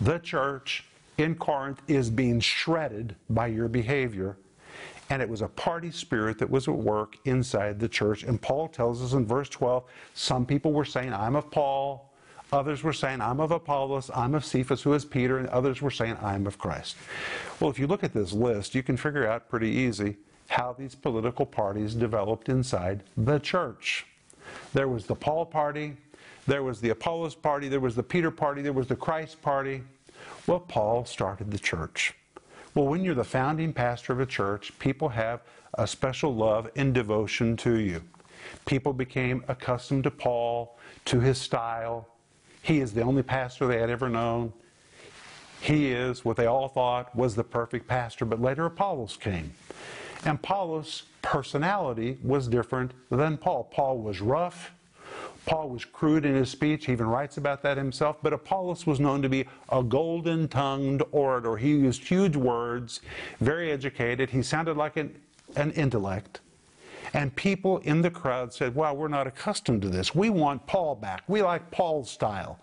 the 0.00 0.18
church, 0.18 0.84
in 1.18 1.34
Corinth 1.34 1.82
is 1.88 2.10
being 2.10 2.40
shredded 2.40 3.16
by 3.30 3.46
your 3.48 3.68
behavior. 3.68 4.36
And 5.10 5.20
it 5.20 5.28
was 5.28 5.42
a 5.42 5.48
party 5.48 5.90
spirit 5.90 6.38
that 6.38 6.48
was 6.50 6.66
at 6.66 6.74
work 6.74 7.16
inside 7.24 7.78
the 7.78 7.88
church. 7.88 8.22
And 8.22 8.40
Paul 8.40 8.68
tells 8.68 9.02
us 9.02 9.12
in 9.12 9.26
verse 9.26 9.48
12 9.48 9.84
some 10.14 10.46
people 10.46 10.72
were 10.72 10.84
saying, 10.84 11.12
I'm 11.12 11.36
of 11.36 11.50
Paul. 11.50 12.10
Others 12.52 12.82
were 12.82 12.92
saying, 12.92 13.20
I'm 13.20 13.40
of 13.40 13.50
Apollos. 13.50 14.10
I'm 14.14 14.34
of 14.34 14.44
Cephas, 14.44 14.82
who 14.82 14.94
is 14.94 15.04
Peter. 15.04 15.38
And 15.38 15.48
others 15.48 15.82
were 15.82 15.90
saying, 15.90 16.16
I'm 16.22 16.46
of 16.46 16.58
Christ. 16.58 16.96
Well, 17.60 17.70
if 17.70 17.78
you 17.78 17.86
look 17.86 18.04
at 18.04 18.14
this 18.14 18.32
list, 18.32 18.74
you 18.74 18.82
can 18.82 18.96
figure 18.96 19.26
out 19.26 19.48
pretty 19.48 19.70
easy 19.70 20.16
how 20.48 20.74
these 20.78 20.94
political 20.94 21.46
parties 21.46 21.94
developed 21.94 22.48
inside 22.48 23.02
the 23.16 23.38
church. 23.38 24.06
There 24.72 24.88
was 24.88 25.06
the 25.06 25.14
Paul 25.14 25.46
party, 25.46 25.96
there 26.46 26.62
was 26.62 26.80
the 26.80 26.90
Apollos 26.90 27.34
party, 27.34 27.68
there 27.68 27.80
was 27.80 27.96
the 27.96 28.02
Peter 28.02 28.30
party, 28.30 28.62
there 28.62 28.72
was 28.72 28.86
the 28.86 28.96
Christ 28.96 29.40
party. 29.42 29.82
Well, 30.46 30.60
Paul 30.60 31.06
started 31.06 31.50
the 31.50 31.58
church. 31.58 32.14
Well, 32.74 32.86
when 32.86 33.02
you're 33.02 33.14
the 33.14 33.24
founding 33.24 33.72
pastor 33.72 34.12
of 34.12 34.20
a 34.20 34.26
church, 34.26 34.78
people 34.78 35.08
have 35.10 35.40
a 35.74 35.86
special 35.86 36.34
love 36.34 36.68
and 36.76 36.92
devotion 36.92 37.56
to 37.58 37.78
you. 37.78 38.02
People 38.66 38.92
became 38.92 39.42
accustomed 39.48 40.04
to 40.04 40.10
Paul, 40.10 40.78
to 41.06 41.20
his 41.20 41.38
style. 41.40 42.08
He 42.60 42.80
is 42.80 42.92
the 42.92 43.00
only 43.00 43.22
pastor 43.22 43.66
they 43.66 43.78
had 43.78 43.88
ever 43.88 44.10
known. 44.10 44.52
He 45.60 45.92
is 45.92 46.26
what 46.26 46.36
they 46.36 46.46
all 46.46 46.68
thought 46.68 47.16
was 47.16 47.34
the 47.34 47.44
perfect 47.44 47.88
pastor, 47.88 48.26
but 48.26 48.42
later 48.42 48.66
Apollos 48.66 49.16
came. 49.16 49.54
And 50.26 50.38
Apollos' 50.38 51.04
personality 51.22 52.18
was 52.22 52.48
different 52.48 52.92
than 53.10 53.38
Paul. 53.38 53.64
Paul 53.72 53.98
was 53.98 54.20
rough, 54.20 54.72
Paul 55.46 55.70
was 55.70 55.84
crude 55.84 56.24
in 56.24 56.34
his 56.34 56.50
speech. 56.50 56.86
He 56.86 56.92
even 56.92 57.06
writes 57.06 57.36
about 57.36 57.62
that 57.62 57.76
himself. 57.76 58.16
But 58.22 58.32
Apollos 58.32 58.86
was 58.86 59.00
known 59.00 59.22
to 59.22 59.28
be 59.28 59.46
a 59.68 59.82
golden 59.82 60.48
tongued 60.48 61.02
orator. 61.12 61.56
He 61.56 61.70
used 61.70 62.02
huge 62.02 62.36
words, 62.36 63.00
very 63.40 63.70
educated. 63.70 64.30
He 64.30 64.42
sounded 64.42 64.76
like 64.76 64.96
an, 64.96 65.14
an 65.56 65.72
intellect. 65.72 66.40
And 67.12 67.34
people 67.36 67.78
in 67.78 68.02
the 68.02 68.10
crowd 68.10 68.52
said, 68.52 68.74
Wow, 68.74 68.94
we're 68.94 69.08
not 69.08 69.26
accustomed 69.26 69.82
to 69.82 69.88
this. 69.88 70.14
We 70.14 70.30
want 70.30 70.66
Paul 70.66 70.94
back. 70.94 71.22
We 71.28 71.42
like 71.42 71.70
Paul's 71.70 72.10
style. 72.10 72.58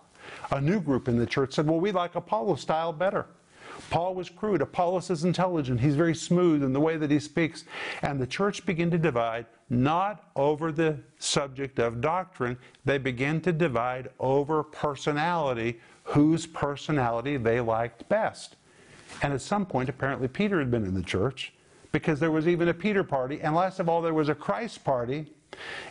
A 0.50 0.60
new 0.60 0.80
group 0.80 1.08
in 1.08 1.16
the 1.16 1.26
church 1.26 1.54
said, 1.54 1.66
Well, 1.66 1.80
we 1.80 1.92
like 1.92 2.14
Apollos' 2.14 2.60
style 2.60 2.92
better. 2.92 3.26
Paul 3.92 4.14
was 4.14 4.30
crude. 4.30 4.62
Apollos 4.62 5.10
is 5.10 5.24
intelligent. 5.24 5.78
He's 5.78 5.96
very 5.96 6.14
smooth 6.14 6.62
in 6.62 6.72
the 6.72 6.80
way 6.80 6.96
that 6.96 7.10
he 7.10 7.18
speaks. 7.18 7.64
And 8.00 8.18
the 8.18 8.26
church 8.26 8.64
began 8.64 8.90
to 8.90 8.96
divide 8.96 9.44
not 9.68 10.30
over 10.34 10.72
the 10.72 10.98
subject 11.18 11.78
of 11.78 12.00
doctrine, 12.00 12.56
they 12.86 12.96
began 12.96 13.42
to 13.42 13.52
divide 13.52 14.08
over 14.18 14.62
personality, 14.62 15.78
whose 16.04 16.46
personality 16.46 17.36
they 17.36 17.60
liked 17.60 18.08
best. 18.08 18.56
And 19.22 19.34
at 19.34 19.42
some 19.42 19.66
point, 19.66 19.90
apparently, 19.90 20.26
Peter 20.26 20.58
had 20.58 20.70
been 20.70 20.86
in 20.86 20.94
the 20.94 21.02
church 21.02 21.52
because 21.92 22.18
there 22.18 22.30
was 22.30 22.48
even 22.48 22.68
a 22.68 22.74
Peter 22.74 23.04
party. 23.04 23.42
And 23.42 23.54
last 23.54 23.78
of 23.78 23.90
all, 23.90 24.00
there 24.00 24.14
was 24.14 24.30
a 24.30 24.34
Christ 24.34 24.84
party 24.84 25.30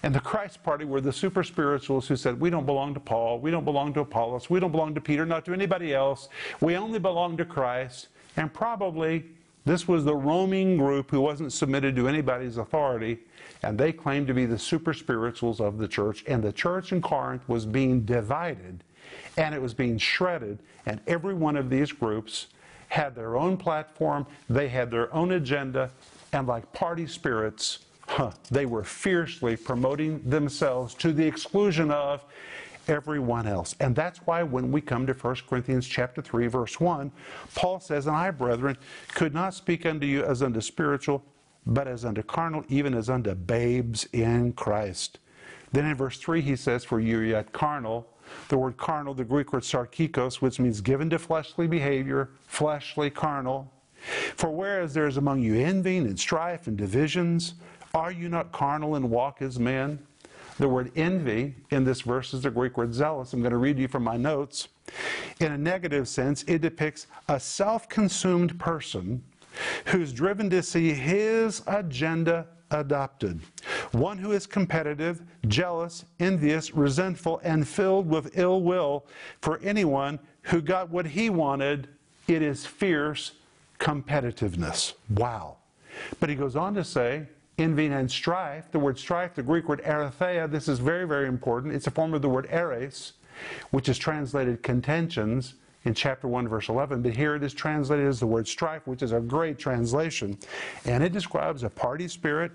and 0.03 0.13
the 0.13 0.19
Christ 0.19 0.63
party 0.63 0.85
were 0.85 1.01
the 1.01 1.13
super 1.13 1.43
spirituals 1.43 2.07
who 2.07 2.15
said, 2.15 2.39
We 2.39 2.49
don't 2.49 2.65
belong 2.65 2.93
to 2.93 2.99
Paul, 2.99 3.39
we 3.39 3.51
don't 3.51 3.65
belong 3.65 3.93
to 3.93 4.01
Apollos, 4.01 4.49
we 4.49 4.59
don't 4.59 4.71
belong 4.71 4.95
to 4.95 5.01
Peter, 5.01 5.25
not 5.25 5.45
to 5.45 5.53
anybody 5.53 5.93
else. 5.93 6.29
We 6.59 6.75
only 6.75 6.99
belong 6.99 7.37
to 7.37 7.45
Christ. 7.45 8.07
And 8.37 8.53
probably 8.53 9.25
this 9.65 9.87
was 9.87 10.03
the 10.03 10.15
roaming 10.15 10.77
group 10.77 11.11
who 11.11 11.21
wasn't 11.21 11.53
submitted 11.53 11.95
to 11.95 12.07
anybody's 12.07 12.57
authority, 12.57 13.19
and 13.61 13.77
they 13.77 13.91
claimed 13.91 14.27
to 14.27 14.33
be 14.33 14.45
the 14.45 14.57
super 14.57 14.93
spirituals 14.93 15.61
of 15.61 15.77
the 15.77 15.87
church. 15.87 16.23
And 16.27 16.43
the 16.43 16.51
church 16.51 16.91
in 16.91 17.01
Corinth 17.01 17.47
was 17.47 17.65
being 17.65 18.01
divided, 18.01 18.83
and 19.37 19.53
it 19.53 19.61
was 19.61 19.73
being 19.73 19.97
shredded, 19.97 20.59
and 20.85 20.99
every 21.05 21.35
one 21.35 21.55
of 21.55 21.69
these 21.69 21.91
groups 21.91 22.47
had 22.87 23.15
their 23.15 23.37
own 23.37 23.55
platform, 23.55 24.25
they 24.49 24.67
had 24.67 24.89
their 24.89 25.13
own 25.13 25.33
agenda, 25.33 25.91
and 26.33 26.47
like 26.47 26.71
party 26.73 27.05
spirits, 27.05 27.79
they 28.49 28.65
were 28.65 28.83
fiercely 28.83 29.55
promoting 29.55 30.21
themselves 30.29 30.93
to 30.95 31.13
the 31.13 31.25
exclusion 31.25 31.91
of 31.91 32.25
everyone 32.87 33.47
else. 33.47 33.75
And 33.79 33.95
that's 33.95 34.19
why 34.25 34.43
when 34.43 34.71
we 34.71 34.81
come 34.81 35.05
to 35.07 35.13
1 35.13 35.35
Corinthians 35.47 35.87
chapter 35.87 36.21
3 36.21 36.47
verse 36.47 36.79
1, 36.79 37.11
Paul 37.55 37.79
says, 37.79 38.07
"And 38.07 38.15
I, 38.15 38.31
brethren, 38.31 38.77
could 39.13 39.33
not 39.33 39.53
speak 39.53 39.85
unto 39.85 40.07
you 40.07 40.23
as 40.23 40.41
unto 40.41 40.61
spiritual, 40.61 41.23
but 41.65 41.87
as 41.87 42.03
unto 42.03 42.23
carnal, 42.23 42.63
even 42.67 42.93
as 42.93 43.09
unto 43.09 43.35
babes 43.35 44.07
in 44.11 44.53
Christ." 44.53 45.19
Then 45.71 45.85
in 45.85 45.95
verse 45.95 46.17
3 46.17 46.41
he 46.41 46.55
says, 46.55 46.83
"For 46.83 46.99
you 46.99 47.19
are 47.19 47.23
yet 47.23 47.53
carnal." 47.53 48.07
The 48.49 48.57
word 48.57 48.77
carnal, 48.77 49.13
the 49.13 49.25
Greek 49.25 49.53
word 49.53 49.63
sarkikos, 49.63 50.41
which 50.41 50.59
means 50.59 50.81
given 50.81 51.09
to 51.11 51.19
fleshly 51.19 51.67
behavior, 51.67 52.29
fleshly, 52.47 53.09
carnal. 53.09 53.71
For 54.35 54.49
whereas 54.49 54.93
there 54.93 55.05
is 55.05 55.17
among 55.17 55.41
you 55.41 55.55
envying 55.55 56.07
and 56.07 56.19
strife 56.19 56.65
and 56.65 56.77
divisions, 56.77 57.55
are 57.93 58.11
you 58.11 58.29
not 58.29 58.51
carnal 58.51 58.95
and 58.95 59.09
walk 59.09 59.41
as 59.41 59.59
men? 59.59 59.99
The 60.57 60.67
word 60.67 60.91
envy 60.95 61.55
in 61.71 61.83
this 61.83 62.01
verse 62.01 62.33
is 62.33 62.43
the 62.43 62.51
Greek 62.51 62.77
word 62.77 62.91
zelos. 62.91 63.33
I'm 63.33 63.41
going 63.41 63.51
to 63.51 63.57
read 63.57 63.79
you 63.79 63.87
from 63.87 64.03
my 64.03 64.17
notes. 64.17 64.67
In 65.39 65.51
a 65.51 65.57
negative 65.57 66.07
sense, 66.07 66.43
it 66.43 66.61
depicts 66.61 67.07
a 67.27 67.39
self 67.39 67.89
consumed 67.89 68.59
person 68.59 69.23
who's 69.85 70.13
driven 70.13 70.49
to 70.51 70.61
see 70.61 70.93
his 70.93 71.61
agenda 71.67 72.47
adopted. 72.69 73.39
One 73.91 74.17
who 74.17 74.31
is 74.31 74.45
competitive, 74.45 75.21
jealous, 75.47 76.05
envious, 76.19 76.73
resentful, 76.73 77.41
and 77.43 77.67
filled 77.67 78.07
with 78.07 78.37
ill 78.37 78.61
will 78.61 79.05
for 79.41 79.59
anyone 79.63 80.19
who 80.43 80.61
got 80.61 80.89
what 80.89 81.07
he 81.07 81.29
wanted. 81.29 81.87
It 82.27 82.41
is 82.41 82.65
fierce 82.65 83.33
competitiveness. 83.79 84.93
Wow. 85.09 85.57
But 86.19 86.29
he 86.29 86.35
goes 86.35 86.55
on 86.55 86.73
to 86.75 86.83
say, 86.83 87.25
envy 87.61 87.87
and 87.87 88.09
strife. 88.09 88.71
The 88.71 88.79
word 88.79 88.97
strife, 88.97 89.35
the 89.35 89.43
Greek 89.43 89.67
word 89.67 89.81
eritheia, 89.83 90.49
this 90.49 90.67
is 90.67 90.79
very, 90.79 91.07
very 91.07 91.27
important. 91.27 91.73
It's 91.73 91.87
a 91.87 91.91
form 91.91 92.13
of 92.13 92.21
the 92.21 92.29
word 92.29 92.47
eris, 92.49 93.13
which 93.71 93.89
is 93.89 93.97
translated 93.97 94.63
contentions 94.63 95.55
in 95.83 95.93
chapter 95.93 96.27
1, 96.27 96.47
verse 96.47 96.69
11. 96.69 97.01
But 97.01 97.15
here 97.15 97.35
it 97.35 97.43
is 97.43 97.53
translated 97.53 98.05
as 98.05 98.19
the 98.19 98.27
word 98.27 98.47
strife, 98.47 98.85
which 98.85 99.01
is 99.01 99.11
a 99.11 99.19
great 99.19 99.57
translation. 99.57 100.37
And 100.85 101.03
it 101.03 101.11
describes 101.11 101.63
a 101.63 101.69
party 101.69 102.07
spirit 102.07 102.51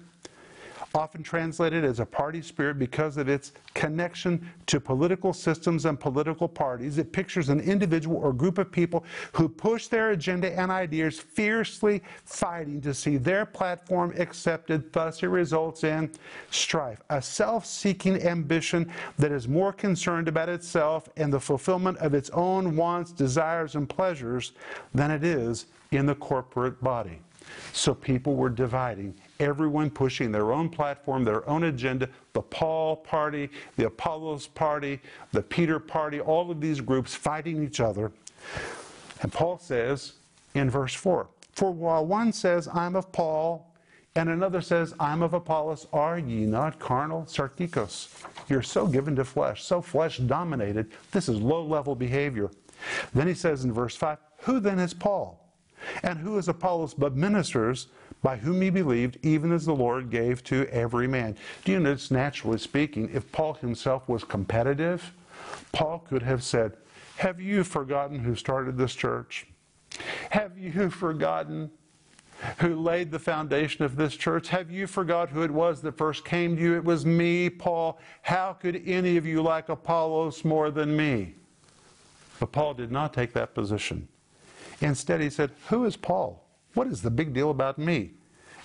often 0.97 1.23
translated 1.23 1.85
as 1.85 2.01
a 2.01 2.07
party 2.07 2.41
spirit 2.41 2.79
because 2.79 3.19
of 3.19 3.29
its 3.29 3.53
connection 3.75 4.51
to 4.65 4.81
political 4.81 5.33
systems 5.33 5.85
and 5.85 6.01
political 6.01 6.49
parties. 6.49 6.97
It 6.97 7.13
pictures 7.13 7.51
an 7.51 7.61
individual 7.61 8.17
or 8.17 8.33
group 8.33 8.57
of 8.59 8.73
people 8.73 9.05
who 9.33 9.49
push 9.49 9.89
their 9.89 10.11
agenda 10.11 10.59
and 10.59 10.71
ideas 10.73 11.21
fiercely 11.21 12.03
fighting 12.25 12.81
to 12.81 12.95
see 12.95 13.19
their 13.19 13.45
platform 13.45 14.15
accepted. 14.17 14.91
Thus, 14.93 15.23
it 15.23 15.27
results 15.27 15.85
in 15.85 16.11
strife, 16.51 17.03
a 17.11 17.21
self 17.21 17.67
seeking 17.67 18.23
ambition 18.23 18.91
that 19.19 19.33
is 19.33 19.47
more 19.47 19.73
concerned 19.73 20.29
about 20.29 20.49
itself 20.49 21.09
and 21.17 21.33
the 21.33 21.41
fulfillment 21.41 21.99
of 21.99 22.15
its 22.15 22.31
own 22.31 22.75
wants, 22.75 23.13
desires, 23.13 23.75
and 23.75 23.89
pleasures 23.89 24.53
than 24.95 25.11
it 25.11 25.23
is 25.23 25.67
in 25.91 26.07
the 26.07 26.15
corporate 26.15 26.83
body. 26.83 27.21
So 27.73 27.95
people 27.95 28.35
were 28.35 28.49
dividing 28.49 29.15
everyone 29.41 29.91
pushing 29.91 30.33
their 30.33 30.53
own 30.53 30.69
platform, 30.69 31.25
their 31.25 31.49
own 31.49 31.65
agenda, 31.65 32.09
the 32.33 32.43
Paul 32.43 32.97
party, 32.97 33.51
the 33.77 33.87
Apollos 33.87 34.47
party, 34.47 35.01
the 35.33 35.43
Peter 35.43 35.79
party, 35.79 36.21
all 36.21 36.51
of 36.51 36.61
these 36.61 36.81
groups 36.81 37.15
fighting 37.15 37.63
each 37.63 37.81
other. 37.81 38.13
And 39.23 39.33
Paul 39.33 39.59
says 39.59 40.15
in 40.55 40.71
verse 40.71 40.95
4 40.95 41.29
For 41.53 41.71
while 41.71 42.07
one 42.07 42.33
says, 42.33 42.69
I'm 42.69 42.97
of 42.97 43.13
Paul, 43.13 43.73
and 44.15 44.31
another 44.31 44.63
says, 44.63 44.95
I'm 44.99 45.23
of 45.23 45.35
Apollos, 45.35 45.87
are 45.93 46.19
ye 46.19 46.47
not 46.47 46.79
carnal? 46.79 47.25
Sarkikos. 47.25 48.09
You're 48.49 48.63
so 48.63 48.87
given 48.87 49.15
to 49.17 49.25
flesh, 49.25 49.65
so 49.65 49.83
flesh 49.83 50.19
dominated. 50.19 50.91
This 51.13 51.29
is 51.29 51.39
low 51.39 51.63
level 51.65 51.95
behavior. 51.95 52.51
Then 53.15 53.27
he 53.27 53.35
says 53.35 53.65
in 53.65 53.73
verse 53.73 53.95
5, 53.95 54.19
Who 54.43 54.61
then 54.61 54.79
is 54.79 54.95
Paul? 54.95 55.43
And 56.03 56.19
who 56.19 56.39
is 56.39 56.49
Apollos 56.49 56.95
but 56.95 57.15
ministers 57.15 57.89
by 58.23 58.37
whom 58.37 58.61
he 58.61 58.71
believed, 58.71 59.19
even 59.23 59.53
as 59.53 59.65
the 59.65 59.75
Lord 59.75 60.11
gave 60.11 60.43
to 60.45 60.67
every 60.69 61.07
man. 61.07 61.37
Do 61.65 61.73
you 61.73 61.81
notice, 61.81 62.11
naturally 62.11 62.59
speaking, 62.59 63.11
if 63.13 63.31
Paul 63.33 63.55
himself 63.55 64.09
was 64.09 64.25
competitive, 64.25 65.13
Paul 65.73 66.01
could 66.09 66.23
have 66.23 66.43
said, 66.43 66.77
Have 67.17 67.41
you 67.41 67.63
forgotten 67.65 68.19
who 68.19 68.35
started 68.35 68.77
this 68.77 68.95
church? 68.95 69.47
Have 70.31 70.59
you 70.59 70.91
forgotten 70.91 71.71
who 72.59 72.77
laid 72.77 73.11
the 73.11 73.19
foundation 73.19 73.85
of 73.85 73.97
this 73.97 74.15
church? 74.15 74.49
Have 74.49 74.71
you 74.71 74.87
forgot 74.87 75.31
who 75.31 75.43
it 75.43 75.51
was 75.51 75.81
that 75.83 75.97
first 75.97 76.25
came 76.25 76.57
to 76.57 76.63
you? 76.63 76.77
It 76.77 76.85
was 76.85 77.07
me, 77.07 77.49
Paul. 77.49 77.99
How 78.23 78.53
could 78.53 78.83
any 78.87 79.17
of 79.17 79.27
you 79.27 79.43
like 79.43 79.69
Apollos 79.69 80.45
more 80.45 80.71
than 80.71 80.97
me? 80.97 81.35
But 82.39 82.53
Paul 82.53 82.75
did 82.75 82.93
not 82.93 83.15
take 83.15 83.33
that 83.33 83.55
position. 83.55 84.09
Instead, 84.81 85.21
he 85.21 85.31
said, 85.31 85.53
Who 85.69 85.85
is 85.85 85.97
Paul? 85.97 86.46
What 86.77 86.89
is 86.89 87.01
the 87.01 87.11
big 87.11 87.33
deal 87.33 87.49
about 87.49 87.79
me? 87.79 88.11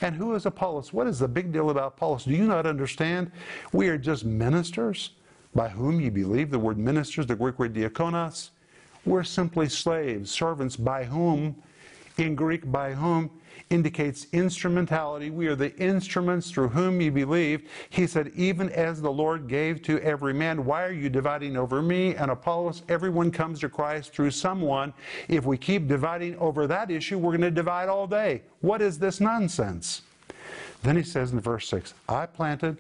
And 0.02 0.14
who 0.16 0.36
is 0.36 0.46
Apollos? 0.46 0.92
What 0.92 1.08
is 1.08 1.20
the 1.20 1.30
big 1.30 1.54
deal 1.54 1.70
about 1.70 1.94
Apollos? 1.94 2.26
Do 2.26 2.32
you 2.32 2.44
not 2.44 2.66
understand? 2.66 3.32
We 3.72 3.88
are 3.88 3.98
just 3.98 4.26
ministers 4.26 5.12
by 5.56 5.70
whom 5.70 6.02
you 6.02 6.12
believe. 6.12 6.52
The 6.52 6.60
word 6.60 6.78
ministers, 6.78 7.26
the 7.26 7.38
Greek 7.38 7.58
word 7.58 7.74
diakonos. 7.74 8.50
We're 9.06 9.24
simply 9.24 9.70
slaves, 9.70 10.30
servants 10.30 10.76
by 10.76 11.06
whom, 11.06 11.56
in 12.18 12.36
Greek, 12.36 12.72
by 12.72 12.94
whom 12.94 13.32
indicates 13.70 14.28
instrumentality. 14.34 15.30
We 15.30 15.48
are 15.48 15.56
the 15.56 15.76
instruments 15.78 16.52
through 16.52 16.70
whom 16.70 17.02
you 17.02 17.12
believe. 17.12 17.70
He 17.90 18.06
said, 18.06 18.32
Even 18.36 18.70
as 18.70 19.02
the 19.02 19.12
Lord 19.12 19.48
gave 19.48 19.82
to 19.84 20.00
every 20.02 20.34
man, 20.34 20.66
why 20.66 20.84
are 20.84 20.92
you 20.92 21.10
dividing 21.10 21.58
over 21.58 21.82
me 21.82 22.16
and 22.16 22.30
Apollos? 22.32 22.84
Everyone 22.90 23.32
comes 23.32 23.60
to 23.62 23.70
Christ 23.70 24.14
through 24.14 24.32
someone. 24.32 24.94
If 25.28 25.46
we 25.46 25.58
keep 25.58 25.88
dividing 25.88 26.38
over 26.38 26.68
that 26.68 26.92
issue, 26.92 27.18
we're 27.18 27.32
going 27.32 27.42
to 27.42 27.52
divide 27.52 27.90
all 27.90 28.08
day. 28.08 28.44
What 28.60 28.82
is 28.82 29.00
this 29.00 29.20
nonsense? 29.20 30.02
Then 30.84 30.98
he 30.98 31.04
says 31.04 31.32
in 31.32 31.40
verse 31.40 31.68
6 31.70 31.94
I 32.10 32.26
planted, 32.26 32.78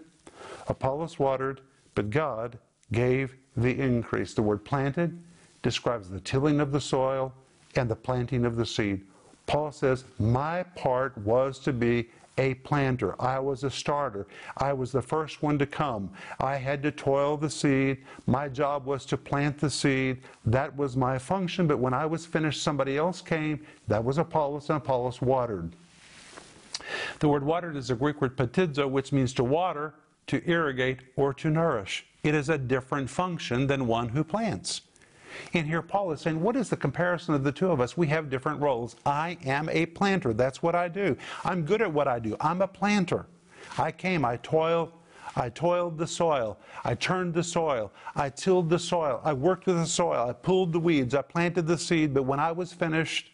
Apollos 0.67 1.19
watered, 1.19 1.61
but 1.95 2.09
God 2.09 2.57
gave 2.91 3.35
the 3.55 3.79
increase. 3.79 4.33
The 4.33 4.41
word 4.41 4.63
planted 4.65 5.21
describes 5.61 6.09
the 6.09 6.19
tilling 6.19 6.59
of 6.59 6.71
the 6.71 6.81
soil 6.81 7.33
and 7.75 7.89
the 7.89 7.95
planting 7.95 8.45
of 8.45 8.55
the 8.55 8.65
seed. 8.65 9.05
Paul 9.51 9.73
says, 9.73 10.05
My 10.17 10.63
part 10.63 11.17
was 11.17 11.59
to 11.59 11.73
be 11.73 12.07
a 12.37 12.53
planter. 12.53 13.21
I 13.21 13.37
was 13.39 13.65
a 13.65 13.69
starter. 13.69 14.25
I 14.55 14.71
was 14.71 14.93
the 14.93 15.01
first 15.01 15.43
one 15.43 15.59
to 15.59 15.65
come. 15.65 16.09
I 16.39 16.55
had 16.55 16.81
to 16.83 16.91
toil 16.91 17.35
the 17.35 17.49
seed. 17.49 17.97
My 18.27 18.47
job 18.47 18.85
was 18.85 19.05
to 19.07 19.17
plant 19.17 19.57
the 19.57 19.69
seed. 19.69 20.21
That 20.45 20.73
was 20.77 20.95
my 20.95 21.17
function. 21.17 21.67
But 21.67 21.79
when 21.79 21.93
I 21.93 22.05
was 22.05 22.25
finished, 22.25 22.63
somebody 22.63 22.95
else 22.95 23.19
came. 23.19 23.65
That 23.89 24.05
was 24.05 24.19
Apollos, 24.19 24.69
and 24.69 24.77
Apollos 24.77 25.21
watered. 25.21 25.73
The 27.19 27.27
word 27.27 27.43
watered 27.43 27.75
is 27.75 27.89
a 27.89 27.95
Greek 27.95 28.21
word 28.21 28.37
potizo, 28.37 28.89
which 28.89 29.11
means 29.11 29.33
to 29.33 29.43
water, 29.43 29.95
to 30.27 30.49
irrigate, 30.49 30.99
or 31.17 31.33
to 31.33 31.49
nourish. 31.49 32.05
It 32.23 32.35
is 32.35 32.47
a 32.47 32.57
different 32.57 33.09
function 33.09 33.67
than 33.67 33.85
one 33.85 34.07
who 34.07 34.23
plants. 34.23 34.79
And 35.53 35.67
here 35.67 35.81
Paul 35.81 36.11
is 36.11 36.21
saying, 36.21 36.41
what 36.41 36.55
is 36.55 36.69
the 36.69 36.77
comparison 36.77 37.33
of 37.33 37.43
the 37.43 37.51
two 37.51 37.69
of 37.69 37.79
us? 37.79 37.97
We 37.97 38.07
have 38.07 38.29
different 38.29 38.61
roles. 38.61 38.95
I 39.05 39.37
am 39.45 39.69
a 39.69 39.85
planter. 39.85 40.33
That's 40.33 40.61
what 40.61 40.75
I 40.75 40.87
do. 40.87 41.17
I'm 41.43 41.63
good 41.63 41.81
at 41.81 41.91
what 41.91 42.07
I 42.07 42.19
do. 42.19 42.35
I'm 42.39 42.61
a 42.61 42.67
planter. 42.67 43.25
I 43.77 43.91
came, 43.91 44.25
I 44.25 44.37
toiled, 44.37 44.91
I 45.35 45.49
toiled 45.49 45.97
the 45.97 46.07
soil. 46.07 46.57
I 46.83 46.95
turned 46.95 47.33
the 47.33 47.43
soil. 47.43 47.91
I 48.15 48.29
tilled 48.29 48.69
the 48.69 48.79
soil. 48.79 49.21
I 49.23 49.33
worked 49.33 49.65
with 49.65 49.77
the 49.77 49.85
soil. 49.85 50.29
I 50.29 50.33
pulled 50.33 50.73
the 50.73 50.79
weeds. 50.79 51.15
I 51.15 51.21
planted 51.21 51.67
the 51.67 51.77
seed. 51.77 52.13
But 52.13 52.23
when 52.23 52.39
I 52.39 52.51
was 52.51 52.73
finished, 52.73 53.31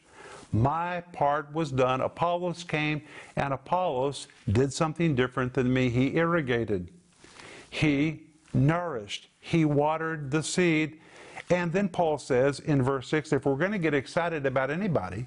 my 0.51 1.01
part 1.12 1.51
was 1.54 1.72
done. 1.72 2.01
Apollos 2.01 2.63
came, 2.63 3.01
and 3.36 3.54
Apollos 3.54 4.27
did 4.51 4.72
something 4.72 5.16
different 5.16 5.54
than 5.54 5.74
me. 5.74 5.89
He 5.89 6.16
irrigated, 6.16 6.89
he 7.70 8.22
nourished, 8.54 9.27
he 9.39 9.66
watered 9.66 10.32
the 10.32 10.42
seed, 10.42 11.00
and 11.50 11.72
then 11.72 11.88
Paul 11.88 12.18
says 12.18 12.60
in 12.60 12.82
verse 12.82 13.08
6 13.08 13.34
if 13.34 13.46
we're 13.46 13.56
going 13.56 13.72
to 13.72 13.77
get 13.77 13.94
excited 13.94 14.46
about 14.46 14.70
anybody, 14.70 15.25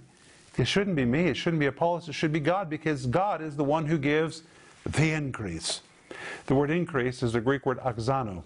it 0.56 0.66
shouldn't 0.66 0.96
be 0.96 1.04
me, 1.04 1.26
it 1.26 1.34
shouldn't 1.34 1.60
be 1.60 1.66
Apollos, 1.66 2.08
it 2.08 2.12
should 2.12 2.32
be 2.32 2.40
God 2.40 2.68
because 2.68 3.06
God 3.06 3.40
is 3.40 3.56
the 3.56 3.64
one 3.64 3.86
who 3.86 3.96
gives 3.96 4.42
the 4.84 5.12
increase. 5.12 5.80
The 6.46 6.54
word 6.54 6.70
increase 6.70 7.22
is 7.22 7.32
the 7.32 7.40
Greek 7.40 7.64
word 7.64 7.78
auxano. 7.78 8.42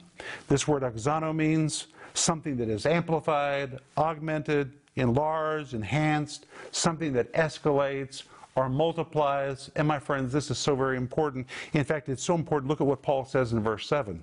This 0.48 0.68
word 0.68 0.82
auxano 0.82 1.34
means 1.34 1.88
something 2.12 2.56
that 2.58 2.68
is 2.68 2.86
amplified, 2.86 3.80
augmented, 3.96 4.72
enlarged, 4.96 5.74
enhanced, 5.74 6.46
something 6.70 7.12
that 7.14 7.32
escalates 7.32 8.24
or 8.54 8.68
multiplies. 8.68 9.70
And 9.74 9.88
my 9.88 9.98
friends, 9.98 10.32
this 10.32 10.50
is 10.50 10.58
so 10.58 10.76
very 10.76 10.96
important. 10.96 11.48
In 11.72 11.84
fact, 11.84 12.08
it's 12.08 12.22
so 12.22 12.34
important. 12.34 12.68
Look 12.68 12.80
at 12.80 12.86
what 12.86 13.02
Paul 13.02 13.24
says 13.24 13.52
in 13.52 13.60
verse 13.60 13.88
7. 13.88 14.22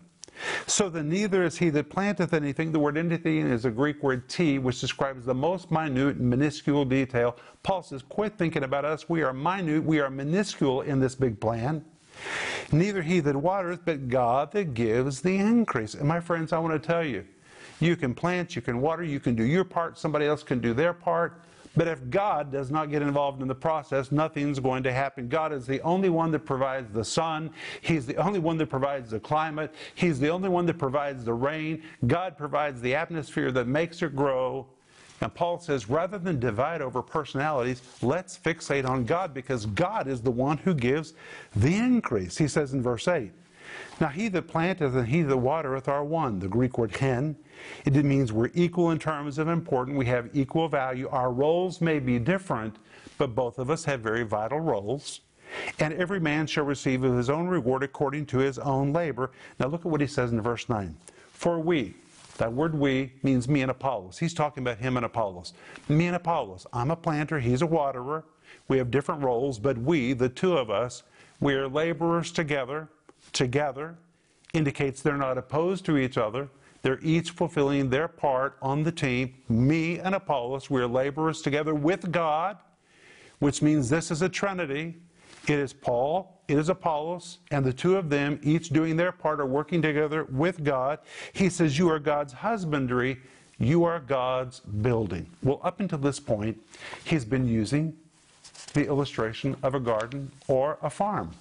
So 0.66 0.90
then 0.90 1.10
neither 1.10 1.44
is 1.44 1.58
he 1.58 1.70
that 1.72 1.90
planteth 1.90 2.34
anything. 2.34 2.72
The 2.72 2.80
word 2.80 2.98
anything 2.98 3.48
is 3.50 3.66
a 3.66 3.72
Greek 3.72 4.02
word 4.02 4.28
ti, 4.30 4.60
which 4.60 4.80
describes 4.80 5.26
the 5.26 5.34
most 5.34 5.72
minute 5.72 6.18
and 6.18 6.30
minuscule 6.30 6.86
detail. 6.86 7.38
Paul 7.64 7.84
says, 7.84 8.02
quit 8.02 8.38
thinking 8.38 8.64
about 8.64 8.86
us. 8.86 9.08
We 9.10 9.24
are 9.24 9.34
minute, 9.34 9.84
we 9.84 10.00
are 10.00 10.10
minuscule 10.10 10.82
in 10.82 11.00
this 11.00 11.16
big 11.16 11.40
plan. 11.40 11.86
Neither 12.72 13.02
he 13.02 13.20
that 13.22 13.36
watereth, 13.36 13.82
but 13.86 14.10
God 14.10 14.52
that 14.52 14.74
gives 14.74 15.22
the 15.22 15.38
increase. 15.38 15.94
And 15.94 16.08
my 16.08 16.20
friends, 16.20 16.54
I 16.54 16.60
want 16.60 16.82
to 16.82 16.88
tell 16.88 17.04
you, 17.04 17.26
you 17.80 17.96
can 17.96 18.14
plant, 18.14 18.56
you 18.56 18.62
can 18.62 18.80
water, 18.80 19.04
you 19.04 19.20
can 19.20 19.36
do 19.36 19.44
your 19.44 19.64
part, 19.64 19.98
somebody 19.98 20.26
else 20.26 20.44
can 20.44 20.60
do 20.60 20.74
their 20.74 20.94
part. 20.94 21.42
But 21.76 21.88
if 21.88 22.10
God 22.10 22.52
does 22.52 22.70
not 22.70 22.90
get 22.90 23.02
involved 23.02 23.42
in 23.42 23.48
the 23.48 23.56
process, 23.56 24.12
nothing's 24.12 24.60
going 24.60 24.84
to 24.84 24.92
happen. 24.92 25.30
God 25.30 25.54
is 25.54 25.66
the 25.66 25.82
only 25.82 26.10
one 26.10 26.32
that 26.32 26.46
provides 26.46 26.92
the 26.94 27.06
sun. 27.06 27.50
He's 27.82 28.06
the 28.06 28.18
only 28.18 28.40
one 28.40 28.58
that 28.58 28.68
provides 28.68 29.12
the 29.12 29.20
climate. 29.20 29.74
He's 29.96 30.20
the 30.20 30.30
only 30.30 30.50
one 30.50 30.66
that 30.66 30.78
provides 30.78 31.24
the 31.24 31.34
rain. 31.34 31.84
God 32.08 32.38
provides 32.38 32.82
the 32.82 32.94
atmosphere 32.94 33.52
that 33.52 33.68
makes 33.68 34.02
it 34.02 34.16
grow. 34.16 34.68
And 35.22 35.34
Paul 35.34 35.60
says, 35.60 35.88
rather 35.88 36.18
than 36.18 36.40
divide 36.40 36.82
over 36.82 37.02
personalities, 37.02 37.82
let's 38.02 38.38
fixate 38.38 38.88
on 38.88 39.06
God 39.06 39.34
because 39.34 39.68
God 39.68 40.08
is 40.08 40.20
the 40.22 40.32
one 40.32 40.58
who 40.58 40.74
gives 40.74 41.14
the 41.56 41.76
increase. 41.76 42.38
He 42.38 42.48
says 42.48 42.74
in 42.74 42.82
verse 42.82 43.08
8, 43.08 43.32
Now 44.00 44.08
he 44.08 44.28
that 44.30 44.48
planteth 44.48 44.96
and 44.96 45.08
he 45.08 45.22
that 45.24 45.38
watereth 45.38 45.88
are 45.88 46.04
one. 46.04 46.40
The 46.40 46.48
Greek 46.48 46.78
word 46.78 46.96
hen 46.96 47.36
it 47.86 47.94
means 47.94 48.32
we're 48.32 48.52
equal 48.54 48.92
in 48.92 49.00
terms 49.00 49.38
of 49.38 49.48
importance. 49.48 49.98
We 49.98 50.06
have 50.08 50.30
equal 50.34 50.68
value. 50.68 51.08
Our 51.10 51.32
roles 51.32 51.82
may 51.82 52.00
be 52.00 52.20
different, 52.20 52.78
but 53.18 53.36
both 53.36 53.60
of 53.60 53.70
us 53.70 53.86
have 53.86 54.02
very 54.02 54.24
vital 54.24 54.60
roles. 54.60 55.22
And 55.80 55.94
every 55.94 56.20
man 56.20 56.48
shall 56.48 56.64
receive 56.64 57.04
of 57.04 57.18
his 57.18 57.30
own 57.30 57.48
reward 57.48 57.84
according 57.84 58.28
to 58.28 58.38
his 58.38 58.58
own 58.60 58.94
labor. 58.94 59.32
Now 59.60 59.68
look 59.68 59.82
at 59.82 59.92
what 59.92 60.02
he 60.02 60.08
says 60.08 60.32
in 60.32 60.42
verse 60.42 60.70
9. 60.70 60.96
For 61.34 61.60
we, 61.60 61.94
that 62.38 62.54
word 62.54 62.74
we 62.74 63.12
means 63.22 63.50
me 63.50 63.62
and 63.62 63.72
Apollos. 63.72 64.18
He's 64.18 64.34
talking 64.34 64.64
about 64.64 64.78
him 64.78 64.96
and 64.96 65.06
Apollos. 65.06 65.54
Me 65.90 66.08
and 66.08 66.16
Apollos. 66.16 66.66
I'm 66.72 66.92
a 66.92 66.96
planter, 66.96 67.40
he's 67.40 67.62
a 67.62 67.68
waterer. 67.68 68.24
We 68.68 68.78
have 68.78 68.92
different 68.92 69.24
roles, 69.24 69.60
but 69.60 69.78
we, 69.78 70.14
the 70.14 70.30
two 70.30 70.58
of 70.58 70.70
us, 70.70 71.04
we 71.42 71.54
are 71.56 71.68
laborers 71.68 72.32
together. 72.32 72.88
Together 73.34 73.96
indicates 74.54 75.02
they're 75.02 75.18
not 75.18 75.38
opposed 75.38 75.86
to 75.86 75.98
each 75.98 76.18
other. 76.18 76.50
They're 76.82 77.00
each 77.02 77.32
fulfilling 77.32 77.90
their 77.90 78.08
part 78.08 78.58
on 78.62 78.84
the 78.84 78.92
team. 78.92 79.36
Me 79.50 80.00
and 80.00 80.16
Apollos, 80.16 80.70
we're 80.70 80.88
laborers 80.88 81.42
together 81.42 81.76
with 81.76 82.12
God, 82.12 82.58
which 83.40 83.62
means 83.62 83.90
this 83.90 84.12
is 84.12 84.22
a 84.22 84.30
trinity. 84.30 84.96
It 85.48 85.58
is 85.58 85.74
Paul, 85.74 86.42
it 86.48 86.58
is 86.58 86.70
Apollos, 86.70 87.40
and 87.50 87.66
the 87.66 87.74
two 87.74 87.98
of 87.98 88.10
them, 88.10 88.40
each 88.44 88.70
doing 88.70 88.96
their 88.96 89.12
part, 89.12 89.40
are 89.40 89.46
working 89.46 89.82
together 89.82 90.26
with 90.26 90.64
God. 90.64 91.00
He 91.34 91.50
says, 91.50 91.78
You 91.78 91.90
are 91.90 92.00
God's 92.00 92.34
husbandry, 92.34 93.20
you 93.58 93.84
are 93.84 94.00
God's 94.00 94.60
building. 94.60 95.28
Well, 95.44 95.60
up 95.64 95.80
until 95.80 95.98
this 95.98 96.20
point, 96.20 96.60
he's 97.04 97.26
been 97.26 97.48
using 97.48 97.96
the 98.74 98.86
illustration 98.86 99.56
of 99.64 99.76
a 99.76 99.80
garden 99.80 100.32
or 100.48 100.78
a 100.82 100.90
farm, 100.90 101.32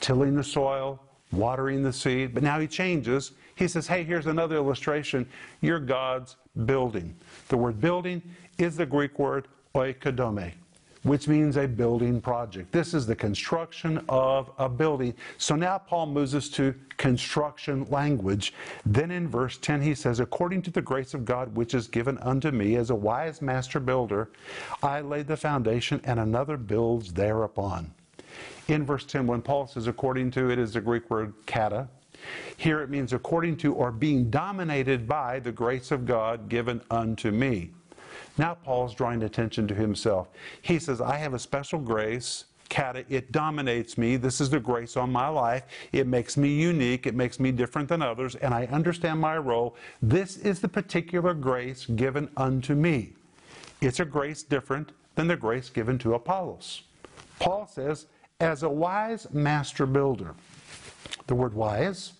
tilling 0.00 0.34
the 0.34 0.44
soil, 0.44 1.00
watering 1.32 1.82
the 1.82 1.92
seed, 1.92 2.34
but 2.34 2.42
now 2.42 2.58
he 2.58 2.66
changes 2.66 3.32
he 3.56 3.66
says, 3.66 3.86
hey, 3.86 4.04
here's 4.04 4.26
another 4.26 4.54
illustration. 4.56 5.26
You're 5.62 5.80
God's 5.80 6.36
building. 6.66 7.16
The 7.48 7.56
word 7.56 7.80
building 7.80 8.22
is 8.58 8.76
the 8.76 8.84
Greek 8.84 9.18
word 9.18 9.48
oikodome, 9.74 10.52
which 11.04 11.26
means 11.26 11.56
a 11.56 11.66
building 11.66 12.20
project. 12.20 12.70
This 12.70 12.92
is 12.92 13.06
the 13.06 13.16
construction 13.16 14.04
of 14.10 14.50
a 14.58 14.68
building. 14.68 15.14
So 15.38 15.56
now 15.56 15.78
Paul 15.78 16.06
moves 16.06 16.34
us 16.34 16.50
to 16.50 16.74
construction 16.98 17.86
language. 17.88 18.52
Then 18.84 19.10
in 19.10 19.26
verse 19.26 19.56
10, 19.56 19.80
he 19.80 19.94
says, 19.94 20.20
According 20.20 20.60
to 20.62 20.70
the 20.70 20.82
grace 20.82 21.14
of 21.14 21.24
God 21.24 21.56
which 21.56 21.72
is 21.72 21.88
given 21.88 22.18
unto 22.18 22.50
me 22.50 22.76
as 22.76 22.90
a 22.90 22.94
wise 22.94 23.40
master 23.40 23.80
builder, 23.80 24.28
I 24.82 25.00
laid 25.00 25.28
the 25.28 25.36
foundation, 25.36 26.02
and 26.04 26.20
another 26.20 26.58
builds 26.58 27.14
thereupon. 27.14 27.90
In 28.68 28.84
verse 28.84 29.04
10, 29.04 29.26
when 29.26 29.42
Paul 29.42 29.66
says, 29.66 29.86
according 29.86 30.32
to, 30.32 30.50
it 30.50 30.58
is 30.58 30.72
the 30.72 30.80
Greek 30.80 31.08
word 31.10 31.32
kata, 31.46 31.88
here 32.56 32.80
it 32.80 32.90
means 32.90 33.12
according 33.12 33.56
to 33.58 33.74
or 33.74 33.92
being 33.92 34.30
dominated 34.30 35.06
by 35.06 35.38
the 35.38 35.52
grace 35.52 35.90
of 35.90 36.06
God 36.06 36.48
given 36.48 36.80
unto 36.90 37.30
me. 37.30 37.70
Now 38.38 38.54
Paul's 38.54 38.94
drawing 38.94 39.22
attention 39.22 39.68
to 39.68 39.74
himself. 39.74 40.28
He 40.62 40.78
says, 40.78 41.00
I 41.00 41.16
have 41.16 41.34
a 41.34 41.38
special 41.38 41.78
grace. 41.78 42.46
Kata, 42.68 43.04
it 43.08 43.30
dominates 43.30 43.96
me. 43.96 44.16
This 44.16 44.40
is 44.40 44.50
the 44.50 44.58
grace 44.58 44.96
on 44.96 45.12
my 45.12 45.28
life. 45.28 45.62
It 45.92 46.08
makes 46.08 46.36
me 46.36 46.48
unique. 46.48 47.06
It 47.06 47.14
makes 47.14 47.38
me 47.38 47.52
different 47.52 47.88
than 47.88 48.02
others, 48.02 48.34
and 48.34 48.52
I 48.52 48.66
understand 48.66 49.20
my 49.20 49.36
role. 49.36 49.76
This 50.02 50.36
is 50.38 50.60
the 50.60 50.68
particular 50.68 51.32
grace 51.32 51.86
given 51.86 52.28
unto 52.36 52.74
me. 52.74 53.12
It's 53.80 54.00
a 54.00 54.04
grace 54.04 54.42
different 54.42 54.90
than 55.14 55.28
the 55.28 55.36
grace 55.36 55.70
given 55.70 55.96
to 55.98 56.14
Apollos. 56.14 56.82
Paul 57.38 57.68
says, 57.68 58.06
as 58.40 58.62
a 58.62 58.68
wise 58.68 59.26
master 59.32 59.86
builder. 59.86 60.34
The 61.26 61.34
word 61.34 61.54
wise 61.54 62.12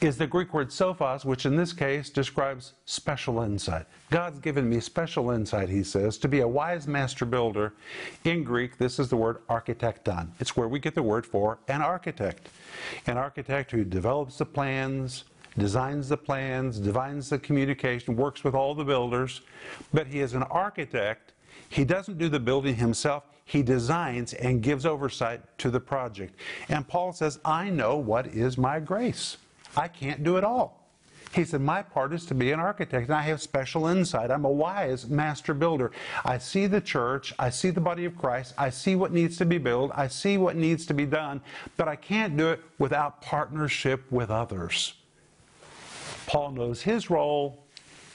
is 0.00 0.18
the 0.18 0.26
Greek 0.26 0.52
word 0.52 0.68
sophos, 0.68 1.24
which 1.24 1.46
in 1.46 1.56
this 1.56 1.72
case 1.72 2.10
describes 2.10 2.74
special 2.84 3.40
insight. 3.40 3.86
God's 4.10 4.38
given 4.38 4.68
me 4.68 4.78
special 4.80 5.30
insight, 5.30 5.68
he 5.70 5.82
says, 5.82 6.18
to 6.18 6.28
be 6.28 6.40
a 6.40 6.48
wise 6.48 6.86
master 6.86 7.24
builder. 7.24 7.72
In 8.24 8.44
Greek, 8.44 8.76
this 8.76 8.98
is 8.98 9.08
the 9.08 9.16
word 9.16 9.38
architecton. 9.48 10.28
It's 10.38 10.56
where 10.56 10.68
we 10.68 10.78
get 10.78 10.94
the 10.94 11.02
word 11.02 11.26
for 11.26 11.58
an 11.68 11.80
architect. 11.80 12.48
An 13.06 13.16
architect 13.16 13.70
who 13.70 13.84
develops 13.84 14.36
the 14.36 14.46
plans, 14.46 15.24
designs 15.56 16.10
the 16.10 16.16
plans, 16.16 16.78
defines 16.78 17.30
the 17.30 17.38
communication, 17.38 18.16
works 18.16 18.44
with 18.44 18.54
all 18.54 18.74
the 18.74 18.84
builders, 18.84 19.40
but 19.92 20.06
he 20.06 20.20
is 20.20 20.34
an 20.34 20.42
architect. 20.44 21.32
He 21.70 21.84
doesn't 21.84 22.18
do 22.18 22.28
the 22.28 22.38
building 22.38 22.76
himself. 22.76 23.24
He 23.48 23.62
designs 23.62 24.34
and 24.34 24.62
gives 24.62 24.84
oversight 24.84 25.40
to 25.56 25.70
the 25.70 25.80
project. 25.80 26.34
And 26.68 26.86
Paul 26.86 27.14
says, 27.14 27.40
I 27.46 27.70
know 27.70 27.96
what 27.96 28.26
is 28.26 28.58
my 28.58 28.78
grace. 28.78 29.38
I 29.74 29.88
can't 29.88 30.22
do 30.22 30.36
it 30.36 30.44
all. 30.44 30.86
He 31.32 31.46
said, 31.46 31.62
My 31.62 31.80
part 31.80 32.12
is 32.12 32.26
to 32.26 32.34
be 32.34 32.52
an 32.52 32.60
architect, 32.60 33.06
and 33.06 33.16
I 33.16 33.22
have 33.22 33.40
special 33.40 33.86
insight. 33.86 34.30
I'm 34.30 34.44
a 34.44 34.50
wise 34.50 35.08
master 35.08 35.54
builder. 35.54 35.92
I 36.26 36.36
see 36.36 36.66
the 36.66 36.82
church, 36.82 37.32
I 37.38 37.48
see 37.48 37.70
the 37.70 37.80
body 37.80 38.04
of 38.04 38.18
Christ, 38.18 38.52
I 38.58 38.68
see 38.68 38.94
what 38.94 39.12
needs 39.12 39.38
to 39.38 39.46
be 39.46 39.56
built, 39.56 39.92
I 39.94 40.08
see 40.08 40.36
what 40.36 40.54
needs 40.54 40.84
to 40.84 40.92
be 40.92 41.06
done, 41.06 41.40
but 41.78 41.88
I 41.88 41.96
can't 41.96 42.36
do 42.36 42.50
it 42.50 42.60
without 42.78 43.22
partnership 43.22 44.12
with 44.12 44.30
others. 44.30 44.92
Paul 46.26 46.50
knows 46.50 46.82
his 46.82 47.08
role, 47.08 47.64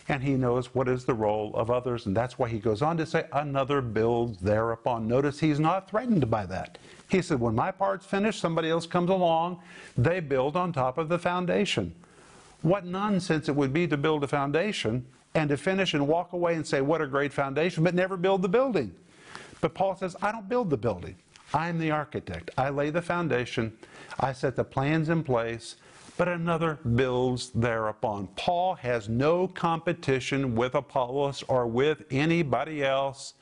and 0.09 0.21
he 0.21 0.33
knows 0.33 0.75
what 0.75 0.87
is 0.87 1.05
the 1.05 1.13
role 1.13 1.55
of 1.55 1.69
others. 1.69 2.05
And 2.05 2.15
that's 2.15 2.37
why 2.37 2.49
he 2.49 2.59
goes 2.59 2.81
on 2.81 2.97
to 2.97 3.05
say, 3.05 3.25
another 3.31 3.81
builds 3.81 4.39
thereupon. 4.39 5.07
Notice 5.07 5.39
he's 5.39 5.59
not 5.59 5.89
threatened 5.89 6.29
by 6.29 6.45
that. 6.45 6.77
He 7.09 7.21
said, 7.21 7.39
when 7.39 7.55
my 7.55 7.71
part's 7.71 8.05
finished, 8.05 8.41
somebody 8.41 8.69
else 8.69 8.85
comes 8.85 9.09
along, 9.09 9.61
they 9.97 10.19
build 10.19 10.57
on 10.57 10.73
top 10.73 10.97
of 10.97 11.09
the 11.09 11.19
foundation. 11.19 11.93
What 12.61 12.85
nonsense 12.85 13.47
it 13.47 13.55
would 13.55 13.73
be 13.73 13.87
to 13.87 13.97
build 13.97 14.23
a 14.23 14.27
foundation 14.27 15.05
and 15.35 15.49
to 15.49 15.57
finish 15.57 15.93
and 15.93 16.07
walk 16.07 16.33
away 16.33 16.55
and 16.55 16.65
say, 16.65 16.81
what 16.81 17.01
a 17.01 17.07
great 17.07 17.33
foundation, 17.33 17.83
but 17.83 17.95
never 17.95 18.17
build 18.17 18.41
the 18.41 18.49
building. 18.49 18.93
But 19.61 19.73
Paul 19.73 19.95
says, 19.95 20.15
I 20.21 20.31
don't 20.31 20.49
build 20.49 20.69
the 20.69 20.77
building. 20.77 21.15
I'm 21.53 21.77
the 21.79 21.91
architect. 21.91 22.51
I 22.57 22.69
lay 22.69 22.89
the 22.89 23.01
foundation, 23.01 23.77
I 24.19 24.33
set 24.33 24.55
the 24.55 24.63
plans 24.63 25.09
in 25.09 25.23
place, 25.23 25.75
but 26.17 26.27
another 26.27 26.75
builds 26.95 27.49
thereupon. 27.49 28.27
Paul 28.35 28.75
has 28.75 29.09
no 29.09 29.47
competition 29.47 30.55
with 30.55 30.75
Apollos 30.75 31.43
or 31.47 31.65
with 31.65 32.03
anybody 32.11 32.83
else. 32.83 33.33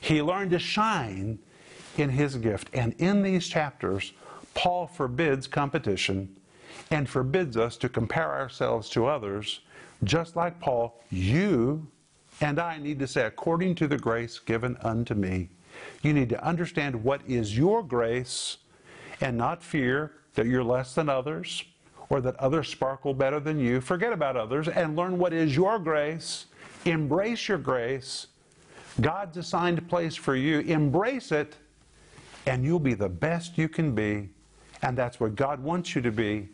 He 0.00 0.22
learned 0.22 0.50
to 0.50 0.58
shine 0.58 1.38
in 1.96 2.10
his 2.10 2.36
gift. 2.36 2.68
And 2.72 2.94
in 2.98 3.22
these 3.22 3.46
chapters, 3.46 4.12
Paul 4.54 4.86
forbids 4.86 5.46
competition 5.46 6.36
and 6.90 7.08
forbids 7.08 7.56
us 7.56 7.76
to 7.78 7.88
compare 7.88 8.32
ourselves 8.32 8.90
to 8.90 9.06
others. 9.06 9.60
Just 10.04 10.36
like 10.36 10.60
Paul, 10.60 11.00
you 11.10 11.86
and 12.40 12.58
I 12.58 12.78
need 12.78 12.98
to 12.98 13.06
say, 13.06 13.24
according 13.24 13.76
to 13.76 13.88
the 13.88 13.96
grace 13.96 14.38
given 14.38 14.76
unto 14.82 15.14
me. 15.14 15.48
You 16.02 16.12
need 16.12 16.28
to 16.30 16.44
understand 16.44 17.02
what 17.02 17.20
is 17.26 17.56
your 17.56 17.82
grace 17.82 18.58
and 19.20 19.38
not 19.38 19.62
fear 19.62 20.12
that 20.34 20.46
you're 20.46 20.64
less 20.64 20.94
than 20.94 21.08
others 21.08 21.64
or 22.08 22.20
that 22.20 22.36
others 22.36 22.68
sparkle 22.68 23.14
better 23.14 23.40
than 23.40 23.58
you. 23.58 23.80
Forget 23.80 24.12
about 24.12 24.36
others 24.36 24.68
and 24.68 24.96
learn 24.96 25.18
what 25.18 25.32
is 25.32 25.56
your 25.56 25.78
grace. 25.78 26.46
Embrace 26.84 27.48
your 27.48 27.58
grace. 27.58 28.28
God's 29.00 29.36
assigned 29.36 29.88
place 29.88 30.16
for 30.16 30.36
you. 30.36 30.60
Embrace 30.60 31.32
it, 31.32 31.56
and 32.46 32.64
you'll 32.64 32.78
be 32.78 32.94
the 32.94 33.08
best 33.08 33.58
you 33.58 33.68
can 33.68 33.94
be. 33.94 34.28
And 34.82 34.96
that's 34.96 35.18
what 35.18 35.34
God 35.34 35.60
wants 35.60 35.94
you 35.94 36.02
to 36.02 36.12
be. 36.12 36.48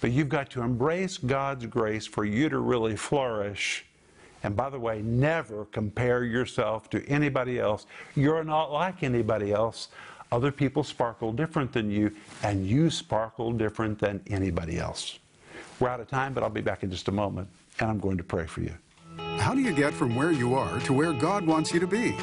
But 0.00 0.12
you've 0.12 0.28
got 0.28 0.50
to 0.50 0.62
embrace 0.62 1.18
God's 1.18 1.66
grace 1.66 2.06
for 2.06 2.24
you 2.24 2.48
to 2.48 2.58
really 2.58 2.96
flourish. 2.96 3.84
And 4.42 4.56
by 4.56 4.70
the 4.70 4.78
way, 4.78 5.02
never 5.02 5.66
compare 5.66 6.24
yourself 6.24 6.88
to 6.90 7.04
anybody 7.06 7.58
else. 7.58 7.86
You're 8.16 8.44
not 8.44 8.72
like 8.72 9.02
anybody 9.02 9.52
else. 9.52 9.88
Other 10.32 10.52
people 10.52 10.84
sparkle 10.84 11.32
different 11.32 11.72
than 11.72 11.90
you, 11.90 12.12
and 12.44 12.64
you 12.64 12.88
sparkle 12.88 13.52
different 13.52 13.98
than 13.98 14.20
anybody 14.28 14.78
else. 14.78 15.18
We're 15.80 15.88
out 15.88 15.98
of 15.98 16.08
time, 16.08 16.34
but 16.34 16.44
I'll 16.44 16.50
be 16.50 16.60
back 16.60 16.84
in 16.84 16.90
just 16.90 17.08
a 17.08 17.12
moment, 17.12 17.48
and 17.80 17.90
I'm 17.90 17.98
going 17.98 18.16
to 18.16 18.22
pray 18.22 18.46
for 18.46 18.60
you. 18.60 18.72
How 19.38 19.54
do 19.54 19.60
you 19.60 19.72
get 19.72 19.92
from 19.92 20.14
where 20.14 20.30
you 20.30 20.54
are 20.54 20.78
to 20.80 20.92
where 20.92 21.12
God 21.12 21.44
wants 21.44 21.72
you 21.72 21.80
to 21.80 21.86
be? 21.86 22.14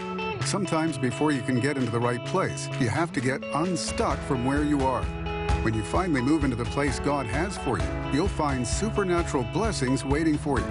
Sometimes 0.45 0.97
before 0.97 1.31
you 1.31 1.41
can 1.41 1.59
get 1.59 1.77
into 1.77 1.91
the 1.91 1.99
right 1.99 2.23
place, 2.27 2.69
you 2.79 2.87
have 2.87 3.11
to 3.11 3.19
get 3.19 3.43
unstuck 3.43 4.17
from 4.19 4.45
where 4.45 4.63
you 4.63 4.85
are. 4.85 5.03
When 5.63 5.73
you 5.73 5.81
finally 5.83 6.21
move 6.21 6.45
into 6.45 6.55
the 6.55 6.65
place 6.65 6.99
God 6.99 7.25
has 7.25 7.57
for 7.57 7.77
you, 7.77 7.85
you'll 8.13 8.29
find 8.29 8.65
supernatural 8.65 9.43
blessings 9.51 10.05
waiting 10.05 10.37
for 10.37 10.59
you. 10.59 10.65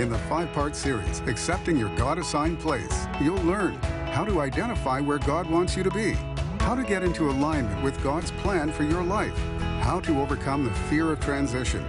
In 0.00 0.08
the 0.08 0.18
five-part 0.30 0.74
series, 0.74 1.20
Accepting 1.26 1.76
Your 1.76 1.94
God-Assigned 1.96 2.58
Place, 2.60 3.06
you'll 3.20 3.42
learn 3.42 3.74
how 4.12 4.24
to 4.24 4.40
identify 4.40 5.00
where 5.00 5.18
God 5.18 5.50
wants 5.50 5.76
you 5.76 5.82
to 5.82 5.90
be, 5.90 6.16
how 6.62 6.76
to 6.76 6.84
get 6.84 7.02
into 7.02 7.28
alignment 7.28 7.82
with 7.82 8.00
God's 8.04 8.30
plan 8.30 8.70
for 8.70 8.84
your 8.84 9.02
life, 9.02 9.36
how 9.80 9.98
to 10.00 10.20
overcome 10.20 10.64
the 10.64 10.70
fear 10.88 11.10
of 11.10 11.18
transition, 11.18 11.84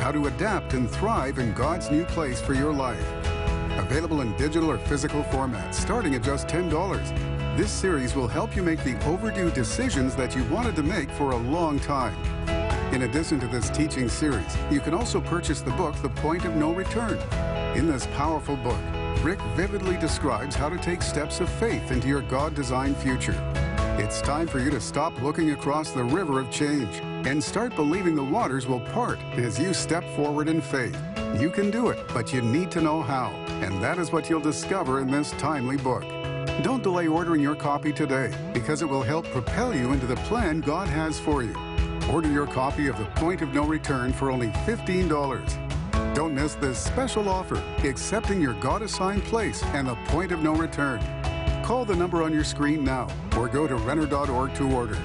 how 0.00 0.10
to 0.10 0.26
adapt 0.26 0.74
and 0.74 0.90
thrive 0.90 1.38
in 1.38 1.54
God's 1.54 1.92
new 1.92 2.04
place 2.04 2.40
for 2.40 2.52
your 2.52 2.72
life. 2.72 3.06
Available 3.78 4.22
in 4.22 4.36
digital 4.36 4.68
or 4.68 4.78
physical 4.78 5.22
format, 5.22 5.72
starting 5.72 6.16
at 6.16 6.24
just 6.24 6.48
$10. 6.48 7.56
This 7.56 7.70
series 7.70 8.16
will 8.16 8.26
help 8.26 8.56
you 8.56 8.64
make 8.64 8.82
the 8.82 9.02
overdue 9.06 9.50
decisions 9.52 10.16
that 10.16 10.34
you 10.34 10.42
wanted 10.46 10.74
to 10.74 10.82
make 10.82 11.08
for 11.12 11.30
a 11.30 11.36
long 11.36 11.78
time. 11.78 12.16
In 12.92 13.02
addition 13.02 13.38
to 13.40 13.46
this 13.46 13.70
teaching 13.70 14.08
series, 14.08 14.56
you 14.72 14.80
can 14.80 14.92
also 14.92 15.20
purchase 15.20 15.60
the 15.60 15.70
book 15.70 15.94
The 16.02 16.10
Point 16.10 16.44
of 16.44 16.56
No 16.56 16.72
Return. 16.72 17.16
In 17.76 17.86
this 17.86 18.06
powerful 18.08 18.56
book, 18.56 18.80
Rick 19.22 19.40
vividly 19.54 19.96
describes 19.98 20.56
how 20.56 20.68
to 20.68 20.78
take 20.78 21.00
steps 21.00 21.38
of 21.40 21.48
faith 21.48 21.92
into 21.92 22.08
your 22.08 22.22
God-designed 22.22 22.96
future. 22.96 23.40
It's 23.98 24.20
time 24.20 24.46
for 24.46 24.58
you 24.58 24.68
to 24.72 24.80
stop 24.80 25.22
looking 25.22 25.52
across 25.52 25.90
the 25.90 26.04
river 26.04 26.38
of 26.38 26.50
change 26.50 27.00
and 27.26 27.42
start 27.42 27.74
believing 27.74 28.14
the 28.14 28.22
waters 28.22 28.66
will 28.66 28.80
part 28.80 29.18
as 29.38 29.58
you 29.58 29.72
step 29.72 30.04
forward 30.14 30.48
in 30.48 30.60
faith. 30.60 30.94
You 31.40 31.48
can 31.48 31.70
do 31.70 31.88
it, 31.88 32.06
but 32.12 32.30
you 32.30 32.42
need 32.42 32.70
to 32.72 32.82
know 32.82 33.00
how, 33.00 33.30
and 33.62 33.82
that 33.82 33.96
is 33.96 34.12
what 34.12 34.28
you'll 34.28 34.40
discover 34.40 35.00
in 35.00 35.10
this 35.10 35.30
timely 35.32 35.78
book. 35.78 36.02
Don't 36.62 36.82
delay 36.82 37.06
ordering 37.06 37.40
your 37.40 37.54
copy 37.54 37.90
today 37.90 38.30
because 38.52 38.82
it 38.82 38.86
will 38.86 39.02
help 39.02 39.24
propel 39.28 39.74
you 39.74 39.92
into 39.92 40.06
the 40.06 40.16
plan 40.28 40.60
God 40.60 40.88
has 40.88 41.18
for 41.18 41.42
you. 41.42 41.56
Order 42.10 42.30
your 42.30 42.46
copy 42.46 42.88
of 42.88 42.98
The 42.98 43.06
Point 43.16 43.40
of 43.40 43.54
No 43.54 43.64
Return 43.64 44.12
for 44.12 44.30
only 44.30 44.48
$15. 44.66 46.14
Don't 46.14 46.34
miss 46.34 46.54
this 46.56 46.78
special 46.78 47.30
offer, 47.30 47.62
accepting 47.82 48.42
your 48.42 48.54
God 48.60 48.82
assigned 48.82 49.24
place 49.24 49.62
and 49.72 49.88
the 49.88 49.96
point 50.08 50.32
of 50.32 50.42
no 50.42 50.54
return. 50.54 51.00
Call 51.66 51.84
the 51.84 51.96
number 51.96 52.22
on 52.22 52.32
your 52.32 52.44
screen 52.44 52.84
now 52.84 53.08
or 53.36 53.48
go 53.48 53.66
to 53.66 53.74
Renner.org 53.74 54.54
to 54.54 54.70
order. 54.70 54.96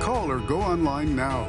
Call 0.00 0.32
or 0.32 0.40
go 0.40 0.60
online 0.60 1.14
now. 1.14 1.46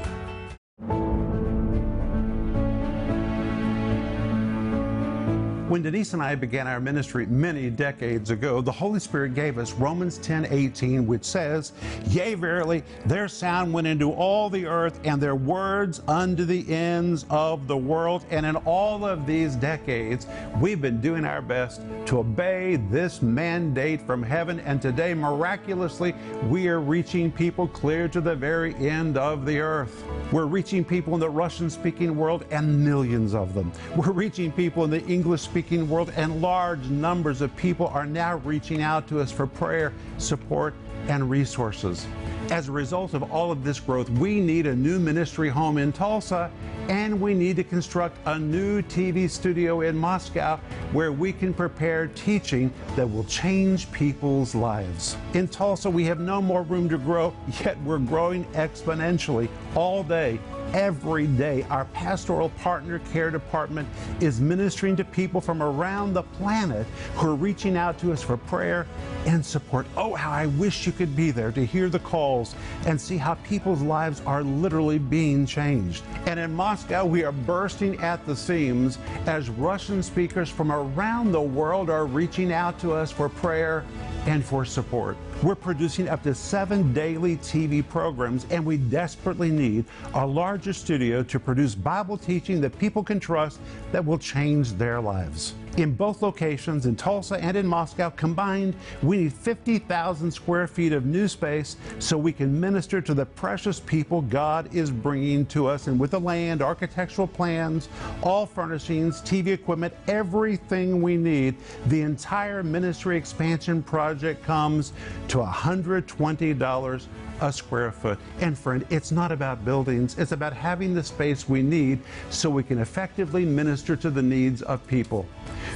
When 5.70 5.84
Denise 5.84 6.14
and 6.14 6.24
I 6.24 6.34
began 6.34 6.66
our 6.66 6.80
ministry 6.80 7.28
many 7.28 7.70
decades 7.70 8.32
ago, 8.32 8.60
the 8.60 8.72
Holy 8.72 9.00
Spirit 9.00 9.36
gave 9.36 9.60
us 9.60 9.72
Romans 9.74 10.18
10 10.18 10.48
18, 10.50 11.06
which 11.06 11.24
says, 11.24 11.74
Yea, 12.08 12.34
verily, 12.34 12.82
their 13.06 13.28
sound 13.28 13.72
went 13.72 13.86
into 13.86 14.12
all 14.12 14.50
the 14.50 14.66
earth, 14.66 15.00
and 15.04 15.22
their 15.22 15.36
words 15.36 16.02
unto 16.08 16.44
the 16.44 16.68
ends 16.74 17.24
of 17.30 17.68
the 17.68 17.78
world. 17.78 18.26
And 18.32 18.48
in 18.48 18.56
all 18.56 19.06
of 19.06 19.28
these 19.28 19.56
decades, 19.56 20.26
we've 20.60 20.82
been 20.82 21.02
doing 21.02 21.24
our 21.24 21.44
best 21.44 21.82
to 22.08 22.18
obey 22.18 22.78
this 22.90 23.22
mandate 23.22 24.02
from 24.02 24.24
heaven. 24.24 24.62
And 24.62 24.82
today, 24.82 25.14
miraculously, 25.14 26.16
we 26.48 26.68
are 26.68 26.80
reaching 26.82 27.32
people 27.32 27.68
clear 27.68 28.08
to 28.08 28.22
the 28.22 28.36
very 28.36 28.74
end 28.78 29.20
of 29.20 29.46
the 29.46 29.60
earth. 29.60 30.04
We're 30.32 30.46
reaching 30.48 30.84
people 30.84 31.14
in 31.14 31.20
the 31.20 31.30
Russian 31.30 31.70
speaking 31.70 32.18
world, 32.18 32.44
and 32.50 32.84
millions 32.84 33.36
of 33.36 33.54
them. 33.54 33.72
We're 33.96 34.14
reaching 34.14 34.52
people 34.52 34.84
in 34.84 34.90
the 34.90 35.06
English 35.06 35.42
speaking 35.42 35.59
speaking 35.60 35.90
world, 35.90 36.10
and 36.16 36.42
large 36.42 36.86
numbers 36.86 37.42
of 37.42 37.54
people 37.58 37.88
are 37.88 38.06
now 38.06 38.38
reaching 38.46 38.82
out 38.82 39.06
to 39.10 39.20
us 39.20 39.30
for 39.30 39.46
prayer, 39.46 39.92
support, 40.18 40.74
and 41.10 41.30
resources. 41.30 42.08
As 42.50 42.70
a 42.70 42.72
result 42.72 43.14
of 43.14 43.30
all 43.30 43.52
of 43.52 43.66
this 43.66 43.78
growth, 43.78 44.10
we 44.10 44.40
need 44.40 44.68
a 44.68 44.74
new 44.74 45.00
ministry 45.00 45.50
home 45.50 45.78
in 45.78 45.92
Tulsa, 45.92 46.50
And 46.88 47.22
we 47.22 47.36
need 47.36 47.56
to 47.58 47.64
construct 47.64 48.18
a 48.26 48.40
new 48.40 48.82
TV 48.82 49.30
studio 49.30 49.82
in 49.82 49.96
Moscow 49.96 50.60
where 50.92 51.12
we 51.12 51.32
can 51.32 51.54
prepare 51.54 52.08
teaching 52.08 52.74
that 52.96 53.06
will 53.06 53.26
change 53.26 53.92
people's 53.92 54.56
lives. 54.56 55.16
In 55.34 55.48
Tulsa, 55.48 55.88
we 55.88 56.06
have 56.06 56.20
no 56.20 56.42
more 56.42 56.64
room 56.64 56.90
to 56.90 56.98
grow, 56.98 57.32
yet 57.64 57.80
we're 57.84 58.00
growing 58.00 58.44
exponentially 58.54 59.50
all 59.76 60.04
day 60.04 60.40
every 60.74 61.28
day. 61.28 61.66
Our 61.70 61.86
pastoral 61.86 62.50
partner 62.50 63.00
care 63.12 63.32
department 63.32 63.88
is 64.20 64.40
ministering 64.40 64.96
to 64.98 65.04
people 65.04 65.42
from 65.42 65.62
around 65.62 66.14
the 66.14 66.24
planet 66.24 66.86
who 67.16 67.30
are 67.30 67.36
reaching 67.36 67.78
out 67.78 67.98
to 68.00 68.12
us 68.12 68.22
for 68.22 68.38
prayer 68.38 68.88
and 69.26 69.46
support. 69.46 69.86
Oh, 69.98 70.16
how 70.16 70.32
I 70.32 70.48
wish 70.48 70.86
you 70.86 70.92
could 70.92 71.16
be 71.16 71.32
there 71.32 71.52
to 71.52 71.66
hear 71.66 71.90
the 71.90 72.00
calls 72.00 72.56
and 72.86 73.00
see 73.00 73.18
how 73.18 73.36
people's 73.36 73.82
lives 73.82 74.22
are 74.26 74.44
literally 74.44 75.00
being 75.00 75.46
changed. 75.46 76.04
And 76.26 76.40
in 76.40 76.54
Moscow, 76.54 77.06
we 77.06 77.24
are 77.24 77.32
bursting 77.32 78.00
at 78.00 78.26
the 78.26 78.36
seams 78.36 78.98
as 79.26 79.50
Russian 79.50 80.04
speakers 80.04 80.50
from 80.50 80.72
around 80.72 81.32
the 81.32 81.42
world 81.42 81.90
are 81.90 82.06
reaching 82.06 82.54
out 82.54 82.80
to 82.80 82.94
us 82.94 83.12
for 83.12 83.30
prayer 83.30 83.86
and 84.26 84.44
for 84.44 84.66
support. 84.66 85.18
We're 85.42 85.56
producing 85.56 86.10
up 86.10 86.22
to 86.24 86.36
seven 86.36 86.92
daily 86.92 87.38
TV 87.38 87.88
programs, 87.88 88.46
and 88.50 88.66
we 88.66 88.76
desperately 88.76 89.50
need 89.50 89.86
a 90.14 90.28
larger 90.28 90.74
studio 90.74 91.24
to 91.24 91.40
produce 91.40 91.76
Bible 91.76 92.18
teaching 92.18 92.60
that 92.60 92.78
people 92.78 93.06
can 93.06 93.22
trust 93.22 93.62
that 93.94 94.04
will 94.04 94.20
change 94.20 94.74
their 94.74 95.00
lives. 95.00 95.54
In 95.78 95.94
both 95.94 96.22
locations, 96.22 96.88
in 96.88 96.98
Tulsa 96.98 97.36
and 97.36 97.56
in 97.56 97.66
Moscow 97.66 98.10
combined, 98.10 98.76
we 99.02 99.18
need 99.18 99.34
50,000 99.34 100.30
square 100.30 100.68
feet 100.68 100.92
of 100.92 101.06
new 101.06 101.28
space 101.28 101.78
so 102.00 102.18
we 102.18 102.34
can 102.34 102.60
minister 102.60 103.00
to 103.00 103.14
the 103.14 103.26
precious 103.26 103.80
people 103.80 104.22
God 104.24 104.76
is 104.76 104.92
bringing 104.92 105.46
to 105.46 105.68
us. 105.68 105.88
And 105.88 105.98
with 105.98 106.12
the 106.12 106.20
land, 106.20 106.62
architectural 106.62 107.28
plans, 107.28 107.88
all 108.24 108.46
furnishings, 108.46 109.22
TV 109.22 109.48
equipment, 109.48 109.94
everything 110.08 111.02
we 111.02 111.16
need, 111.16 111.56
the 111.86 112.02
entire 112.02 112.62
ministry 112.62 113.16
expansion 113.16 113.82
project 113.82 114.44
comes 114.44 114.92
to 115.30 115.38
$120 115.38 117.08
a 117.42 117.52
square 117.52 117.92
foot. 117.92 118.20
And 118.40 118.58
friend, 118.58 118.86
it's 118.90 119.12
not 119.12 119.32
about 119.32 119.64
buildings, 119.64 120.18
it's 120.18 120.32
about 120.32 120.54
having 120.54 120.94
the 120.94 121.04
space 121.04 121.48
we 121.48 121.62
need 121.62 122.00
so 122.30 122.50
we 122.50 122.64
can 122.64 122.80
effectively 122.80 123.46
minister 123.46 123.96
to 123.98 124.10
the 124.10 124.22
needs 124.22 124.62
of 124.64 124.86
people. 124.88 125.26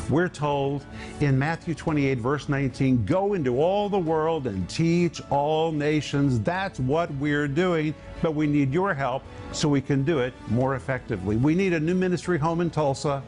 We're 0.10 0.30
told 0.30 0.86
in 1.19 1.38
Matthew 1.38 1.73
28, 1.73 2.17
verse 2.17 2.49
19, 2.49 3.06
go 3.06 3.34
into 3.34 3.62
all 3.62 3.89
the 3.89 3.99
world 3.99 4.47
and 4.47 4.69
teach 4.69 5.21
all 5.30 5.71
nations. 5.71 6.39
That's 6.39 6.80
what 6.80 7.13
we're 7.15 7.47
doing, 7.47 7.93
but 8.21 8.36
we 8.36 8.47
need 8.47 8.73
your 8.73 8.93
help 8.93 9.23
so 9.52 9.69
we 9.69 9.82
can 9.82 10.04
do 10.04 10.19
it 10.19 10.34
more 10.49 10.76
effectively. 10.76 11.36
We 11.36 11.54
need 11.54 11.73
a 11.73 11.80
new 11.80 11.93
ministry 11.93 12.38
home 12.39 12.62
in 12.62 12.69
Tulsa, 12.69 13.21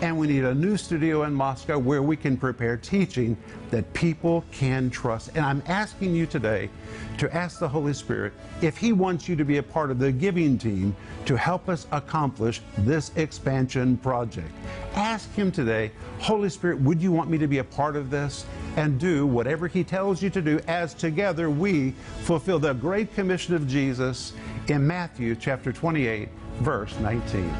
and 0.00 0.16
we 0.16 0.26
need 0.26 0.44
a 0.44 0.54
new 0.54 0.76
studio 0.76 1.24
in 1.24 1.34
Moscow 1.34 1.78
where 1.78 2.02
we 2.02 2.16
can 2.16 2.36
prepare 2.36 2.76
teaching 2.76 3.36
that 3.70 3.92
people 3.94 4.44
can 4.52 4.90
trust. 4.90 5.30
And 5.34 5.44
I'm 5.44 5.62
asking 5.66 6.14
you 6.14 6.26
today 6.26 6.70
to 7.18 7.34
ask 7.34 7.58
the 7.58 7.68
Holy 7.68 7.81
Spirit 7.92 8.32
if 8.60 8.76
He 8.76 8.92
wants 8.92 9.28
you 9.28 9.34
to 9.34 9.44
be 9.44 9.56
a 9.56 9.62
part 9.62 9.90
of 9.90 9.98
the 9.98 10.12
giving 10.12 10.56
team 10.56 10.94
to 11.24 11.36
help 11.36 11.68
us 11.68 11.88
accomplish 11.90 12.60
this 12.78 13.10
expansion 13.16 13.96
project. 13.96 14.52
Ask 14.94 15.32
Him 15.34 15.50
today, 15.50 15.90
Holy 16.20 16.48
Spirit, 16.48 16.80
would 16.82 17.02
you 17.02 17.10
want 17.10 17.28
me 17.28 17.38
to 17.38 17.48
be 17.48 17.58
a 17.58 17.64
part 17.64 17.96
of 17.96 18.08
this? 18.08 18.46
And 18.76 19.00
do 19.00 19.26
whatever 19.26 19.66
He 19.66 19.82
tells 19.82 20.22
you 20.22 20.30
to 20.30 20.40
do 20.40 20.60
as 20.68 20.94
together 20.94 21.50
we 21.50 21.90
fulfill 22.20 22.60
the 22.60 22.72
great 22.74 23.12
commission 23.14 23.54
of 23.54 23.66
Jesus 23.66 24.32
in 24.68 24.86
Matthew 24.86 25.34
chapter 25.34 25.72
28, 25.72 26.28
verse 26.60 26.96
19. 27.00 27.52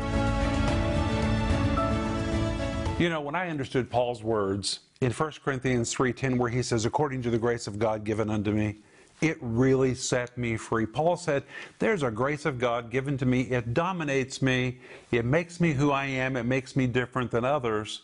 You 3.02 3.08
know, 3.08 3.20
when 3.20 3.35
I 3.35 3.48
understood 3.48 3.90
Paul's 3.90 4.22
words 4.22 4.78
in 5.00 5.11
1 5.11 5.32
Corinthians 5.44 5.92
3:10 5.92 6.38
where 6.38 6.48
he 6.48 6.62
says 6.62 6.85
according 6.85 7.22
to 7.22 7.30
the 7.30 7.38
grace 7.38 7.66
of 7.66 7.78
God 7.78 8.04
given 8.04 8.30
unto 8.30 8.52
me, 8.52 8.76
it 9.22 9.38
really 9.40 9.94
set 9.94 10.37
me 10.37 10.56
free. 10.56 10.85
Paul 10.85 11.16
said, 11.16 11.44
There's 11.78 12.02
a 12.02 12.11
grace 12.11 12.44
of 12.44 12.58
God 12.58 12.90
given 12.90 13.16
to 13.18 13.24
me. 13.24 13.42
It 13.42 13.72
dominates 13.72 14.42
me. 14.42 14.80
It 15.12 15.24
makes 15.24 15.61
me 15.61 15.72
who 15.72 15.92
I 15.92 16.06
am. 16.06 16.37
It 16.37 16.42
makes 16.42 16.74
me 16.74 16.88
different 16.88 17.30
than 17.30 17.44
others, 17.44 18.02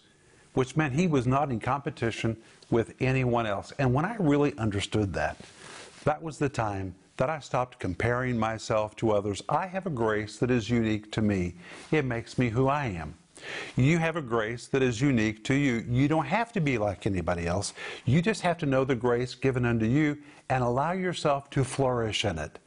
which 0.55 0.77
meant 0.77 0.95
he 0.95 1.09
was 1.09 1.27
not 1.27 1.51
in 1.51 1.59
competition 1.59 2.37
with 2.71 2.95
anyone 3.01 3.47
else. 3.47 3.73
And 3.79 3.93
when 3.93 4.05
I 4.05 4.17
really 4.19 4.57
understood 4.57 5.13
that, 5.15 5.37
that 6.05 6.23
was 6.23 6.39
the 6.39 6.49
time 6.49 6.95
that 7.17 7.29
I 7.29 7.41
stopped 7.41 7.81
comparing 7.81 8.39
myself 8.39 8.95
to 8.97 9.11
others. 9.11 9.43
I 9.49 9.67
have 9.67 9.87
a 9.87 9.91
grace 9.91 10.39
that 10.39 10.53
is 10.53 10.71
unique 10.71 11.11
to 11.13 11.23
me, 11.23 11.55
it 11.91 12.05
makes 12.05 12.39
me 12.39 12.49
who 12.51 12.69
I 12.69 12.87
am. 12.87 13.15
You 13.77 13.99
have 13.99 14.17
a 14.17 14.23
grace 14.23 14.67
that 14.69 14.83
is 14.83 15.01
unique 15.01 15.45
to 15.45 15.55
you. 15.55 15.85
You 15.89 16.09
don't 16.09 16.27
have 16.27 16.53
to 16.53 16.61
be 16.61 16.79
like 16.79 17.07
anybody 17.07 17.47
else. 17.47 17.75
You 18.05 18.23
just 18.23 18.43
have 18.43 18.59
to 18.59 18.67
know 18.67 18.85
the 18.85 18.95
grace 18.95 19.35
given 19.35 19.65
unto 19.65 19.87
you 19.87 20.19
and 20.49 20.65
allow 20.65 20.93
yourself 20.93 21.51
to 21.51 21.65
flourish 21.65 22.25
in 22.25 22.39
it. 22.39 22.59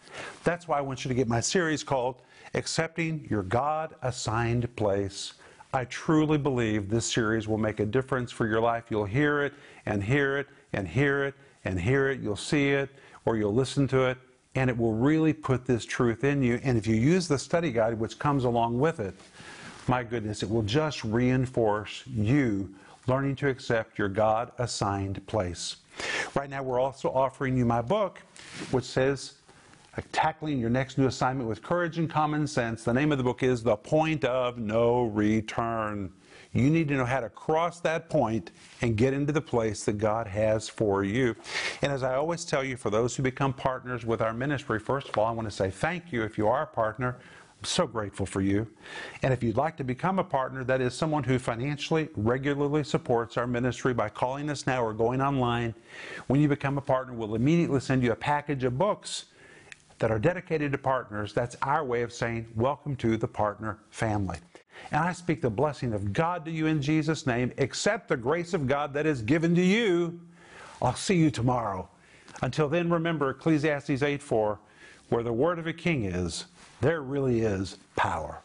That's 0.44 0.68
why 0.68 0.78
I 0.78 0.82
want 0.82 1.04
you 1.04 1.10
to 1.10 1.16
get 1.16 1.28
my 1.28 1.40
series 1.40 1.84
called 1.84 2.22
Accepting 2.54 3.28
Your 3.30 3.44
God 3.44 3.96
Assigned 4.02 4.76
Place. 4.76 5.34
I 5.74 5.86
truly 5.86 6.38
believe 6.38 6.90
this 6.90 7.06
series 7.06 7.48
will 7.48 7.58
make 7.58 7.80
a 7.80 7.86
difference 7.86 8.32
for 8.32 8.46
your 8.46 8.60
life. 8.60 8.86
You'll 8.90 9.06
hear 9.06 9.44
it 9.44 9.54
and 9.86 10.04
hear 10.04 10.38
it 10.38 10.48
and 10.74 10.88
hear 10.88 11.24
it 11.24 11.36
and 11.64 11.80
hear 11.80 12.10
it. 12.10 12.20
You'll 12.20 12.36
see 12.36 12.70
it 12.70 12.90
or 13.26 13.38
you'll 13.38 13.54
listen 13.54 13.88
to 13.90 14.04
it, 14.06 14.18
and 14.56 14.70
it 14.70 14.78
will 14.78 14.94
really 14.94 15.34
put 15.34 15.66
this 15.66 15.86
truth 15.86 16.24
in 16.24 16.42
you. 16.42 16.60
And 16.64 16.78
if 16.78 16.88
you 16.88 16.96
use 16.96 17.28
the 17.28 17.38
study 17.38 17.72
guide, 17.72 18.00
which 18.00 18.20
comes 18.20 18.44
along 18.44 18.80
with 18.80 19.00
it, 19.00 19.16
my 19.88 20.04
goodness, 20.04 20.44
it 20.44 20.50
will 20.50 20.64
just 20.64 21.04
reinforce 21.04 22.04
you 22.08 22.74
learning 23.08 23.36
to 23.36 23.48
accept 23.50 23.98
your 23.98 24.10
God 24.10 24.52
assigned 24.58 25.26
place. 25.28 25.78
Right 26.36 26.50
now, 26.50 26.64
we're 26.64 26.80
also 26.80 27.10
offering 27.10 27.58
you 27.58 27.66
my 27.66 27.82
book, 27.82 28.22
which 28.72 28.86
says 28.86 29.34
Tackling 30.12 30.60
Your 30.60 30.70
Next 30.70 30.98
New 30.98 31.08
Assignment 31.08 31.50
with 31.50 31.62
Courage 31.62 31.98
and 31.98 32.10
Common 32.10 32.48
Sense. 32.48 32.84
The 32.84 32.94
name 32.94 33.12
of 33.12 33.18
the 33.18 33.24
book 33.24 33.44
is 33.44 33.64
The 33.64 33.76
Point 33.76 34.24
of 34.24 34.58
No 34.58 35.04
Return. 35.04 36.12
You 36.54 36.70
need 36.70 36.90
to 36.90 36.96
know 36.96 37.06
how 37.06 37.22
to 37.22 37.30
cross 37.30 37.80
that 37.82 38.10
point 38.10 38.52
and 38.82 38.98
get 38.98 39.14
into 39.14 39.32
the 39.32 39.42
place 39.42 39.86
that 39.86 39.94
God 39.94 40.28
has 40.28 40.68
for 40.68 41.04
you. 41.04 41.36
And 41.82 41.92
as 41.92 42.04
I 42.04 42.16
always 42.16 42.44
tell 42.44 42.64
you, 42.64 42.76
for 42.76 42.90
those 42.90 43.16
who 43.16 43.24
become 43.24 43.54
partners 43.54 44.06
with 44.06 44.22
our 44.22 44.34
ministry, 44.34 44.80
first 44.80 45.10
of 45.10 45.18
all, 45.18 45.26
I 45.26 45.32
want 45.32 45.48
to 45.48 45.56
say 45.56 45.72
thank 45.72 46.12
you 46.12 46.24
if 46.24 46.38
you 46.38 46.48
are 46.48 46.64
a 46.64 46.68
partner 46.68 47.18
so 47.64 47.88
grateful 47.88 48.26
for 48.26 48.42
you. 48.42 48.68
And 49.22 49.34
if 49.34 49.44
you'd 49.44 49.58
like 49.58 49.78
to 49.78 49.84
become 49.84 50.20
a 50.20 50.24
partner, 50.24 50.64
that 50.64 50.82
is 50.82 50.94
someone 50.94 51.24
who 51.24 51.40
financially, 51.40 52.10
regularly 52.16 52.84
supports 52.84 53.38
our 53.38 53.48
ministry 53.48 53.94
by 53.94 54.10
calling 54.10 54.50
us 54.50 54.66
now 54.66 54.84
or 54.84 54.94
going 54.94 55.22
online, 55.22 55.74
when 56.28 56.42
you 56.42 56.48
become 56.48 56.78
a 56.78 56.82
partner, 56.82 57.14
we'll 57.14 57.36
immediately 57.36 57.80
send 57.80 58.04
you 58.04 58.12
a 58.12 58.16
package 58.16 58.64
of 58.64 58.78
books 58.78 59.26
that 60.00 60.12
are 60.12 60.20
dedicated 60.20 60.72
to 60.72 60.78
partners. 60.78 61.34
That's 61.34 61.56
our 61.62 61.86
way 61.86 62.02
of 62.02 62.12
saying, 62.12 62.48
Welcome 62.56 62.96
to 62.98 63.18
the 63.18 63.28
partner 63.28 63.78
family. 63.92 64.40
And 64.92 65.04
I 65.04 65.14
speak 65.14 65.42
the 65.42 65.50
blessing 65.50 65.94
of 65.94 66.12
God 66.12 66.44
to 66.46 66.52
you 66.52 66.66
in 66.66 66.82
Jesus' 66.82 67.28
name. 67.28 67.54
Accept 67.60 68.08
the 68.08 68.18
grace 68.18 68.54
of 68.54 68.68
God 68.68 68.94
that 68.94 69.06
is 69.06 69.22
given 69.22 69.54
to 69.56 69.62
you. 69.62 70.20
I'll 70.82 70.96
see 70.96 71.16
you 71.16 71.30
tomorrow. 71.30 71.88
Until 72.42 72.68
then, 72.68 72.90
remember 72.90 73.30
Ecclesiastes 73.30 74.02
8 74.02 74.22
4, 74.24 74.60
where 75.10 75.24
the 75.24 75.34
word 75.34 75.60
of 75.60 75.68
a 75.68 75.74
king 75.74 76.06
is, 76.06 76.46
there 76.82 77.02
really 77.02 77.42
is 77.42 77.78
power. 77.96 78.42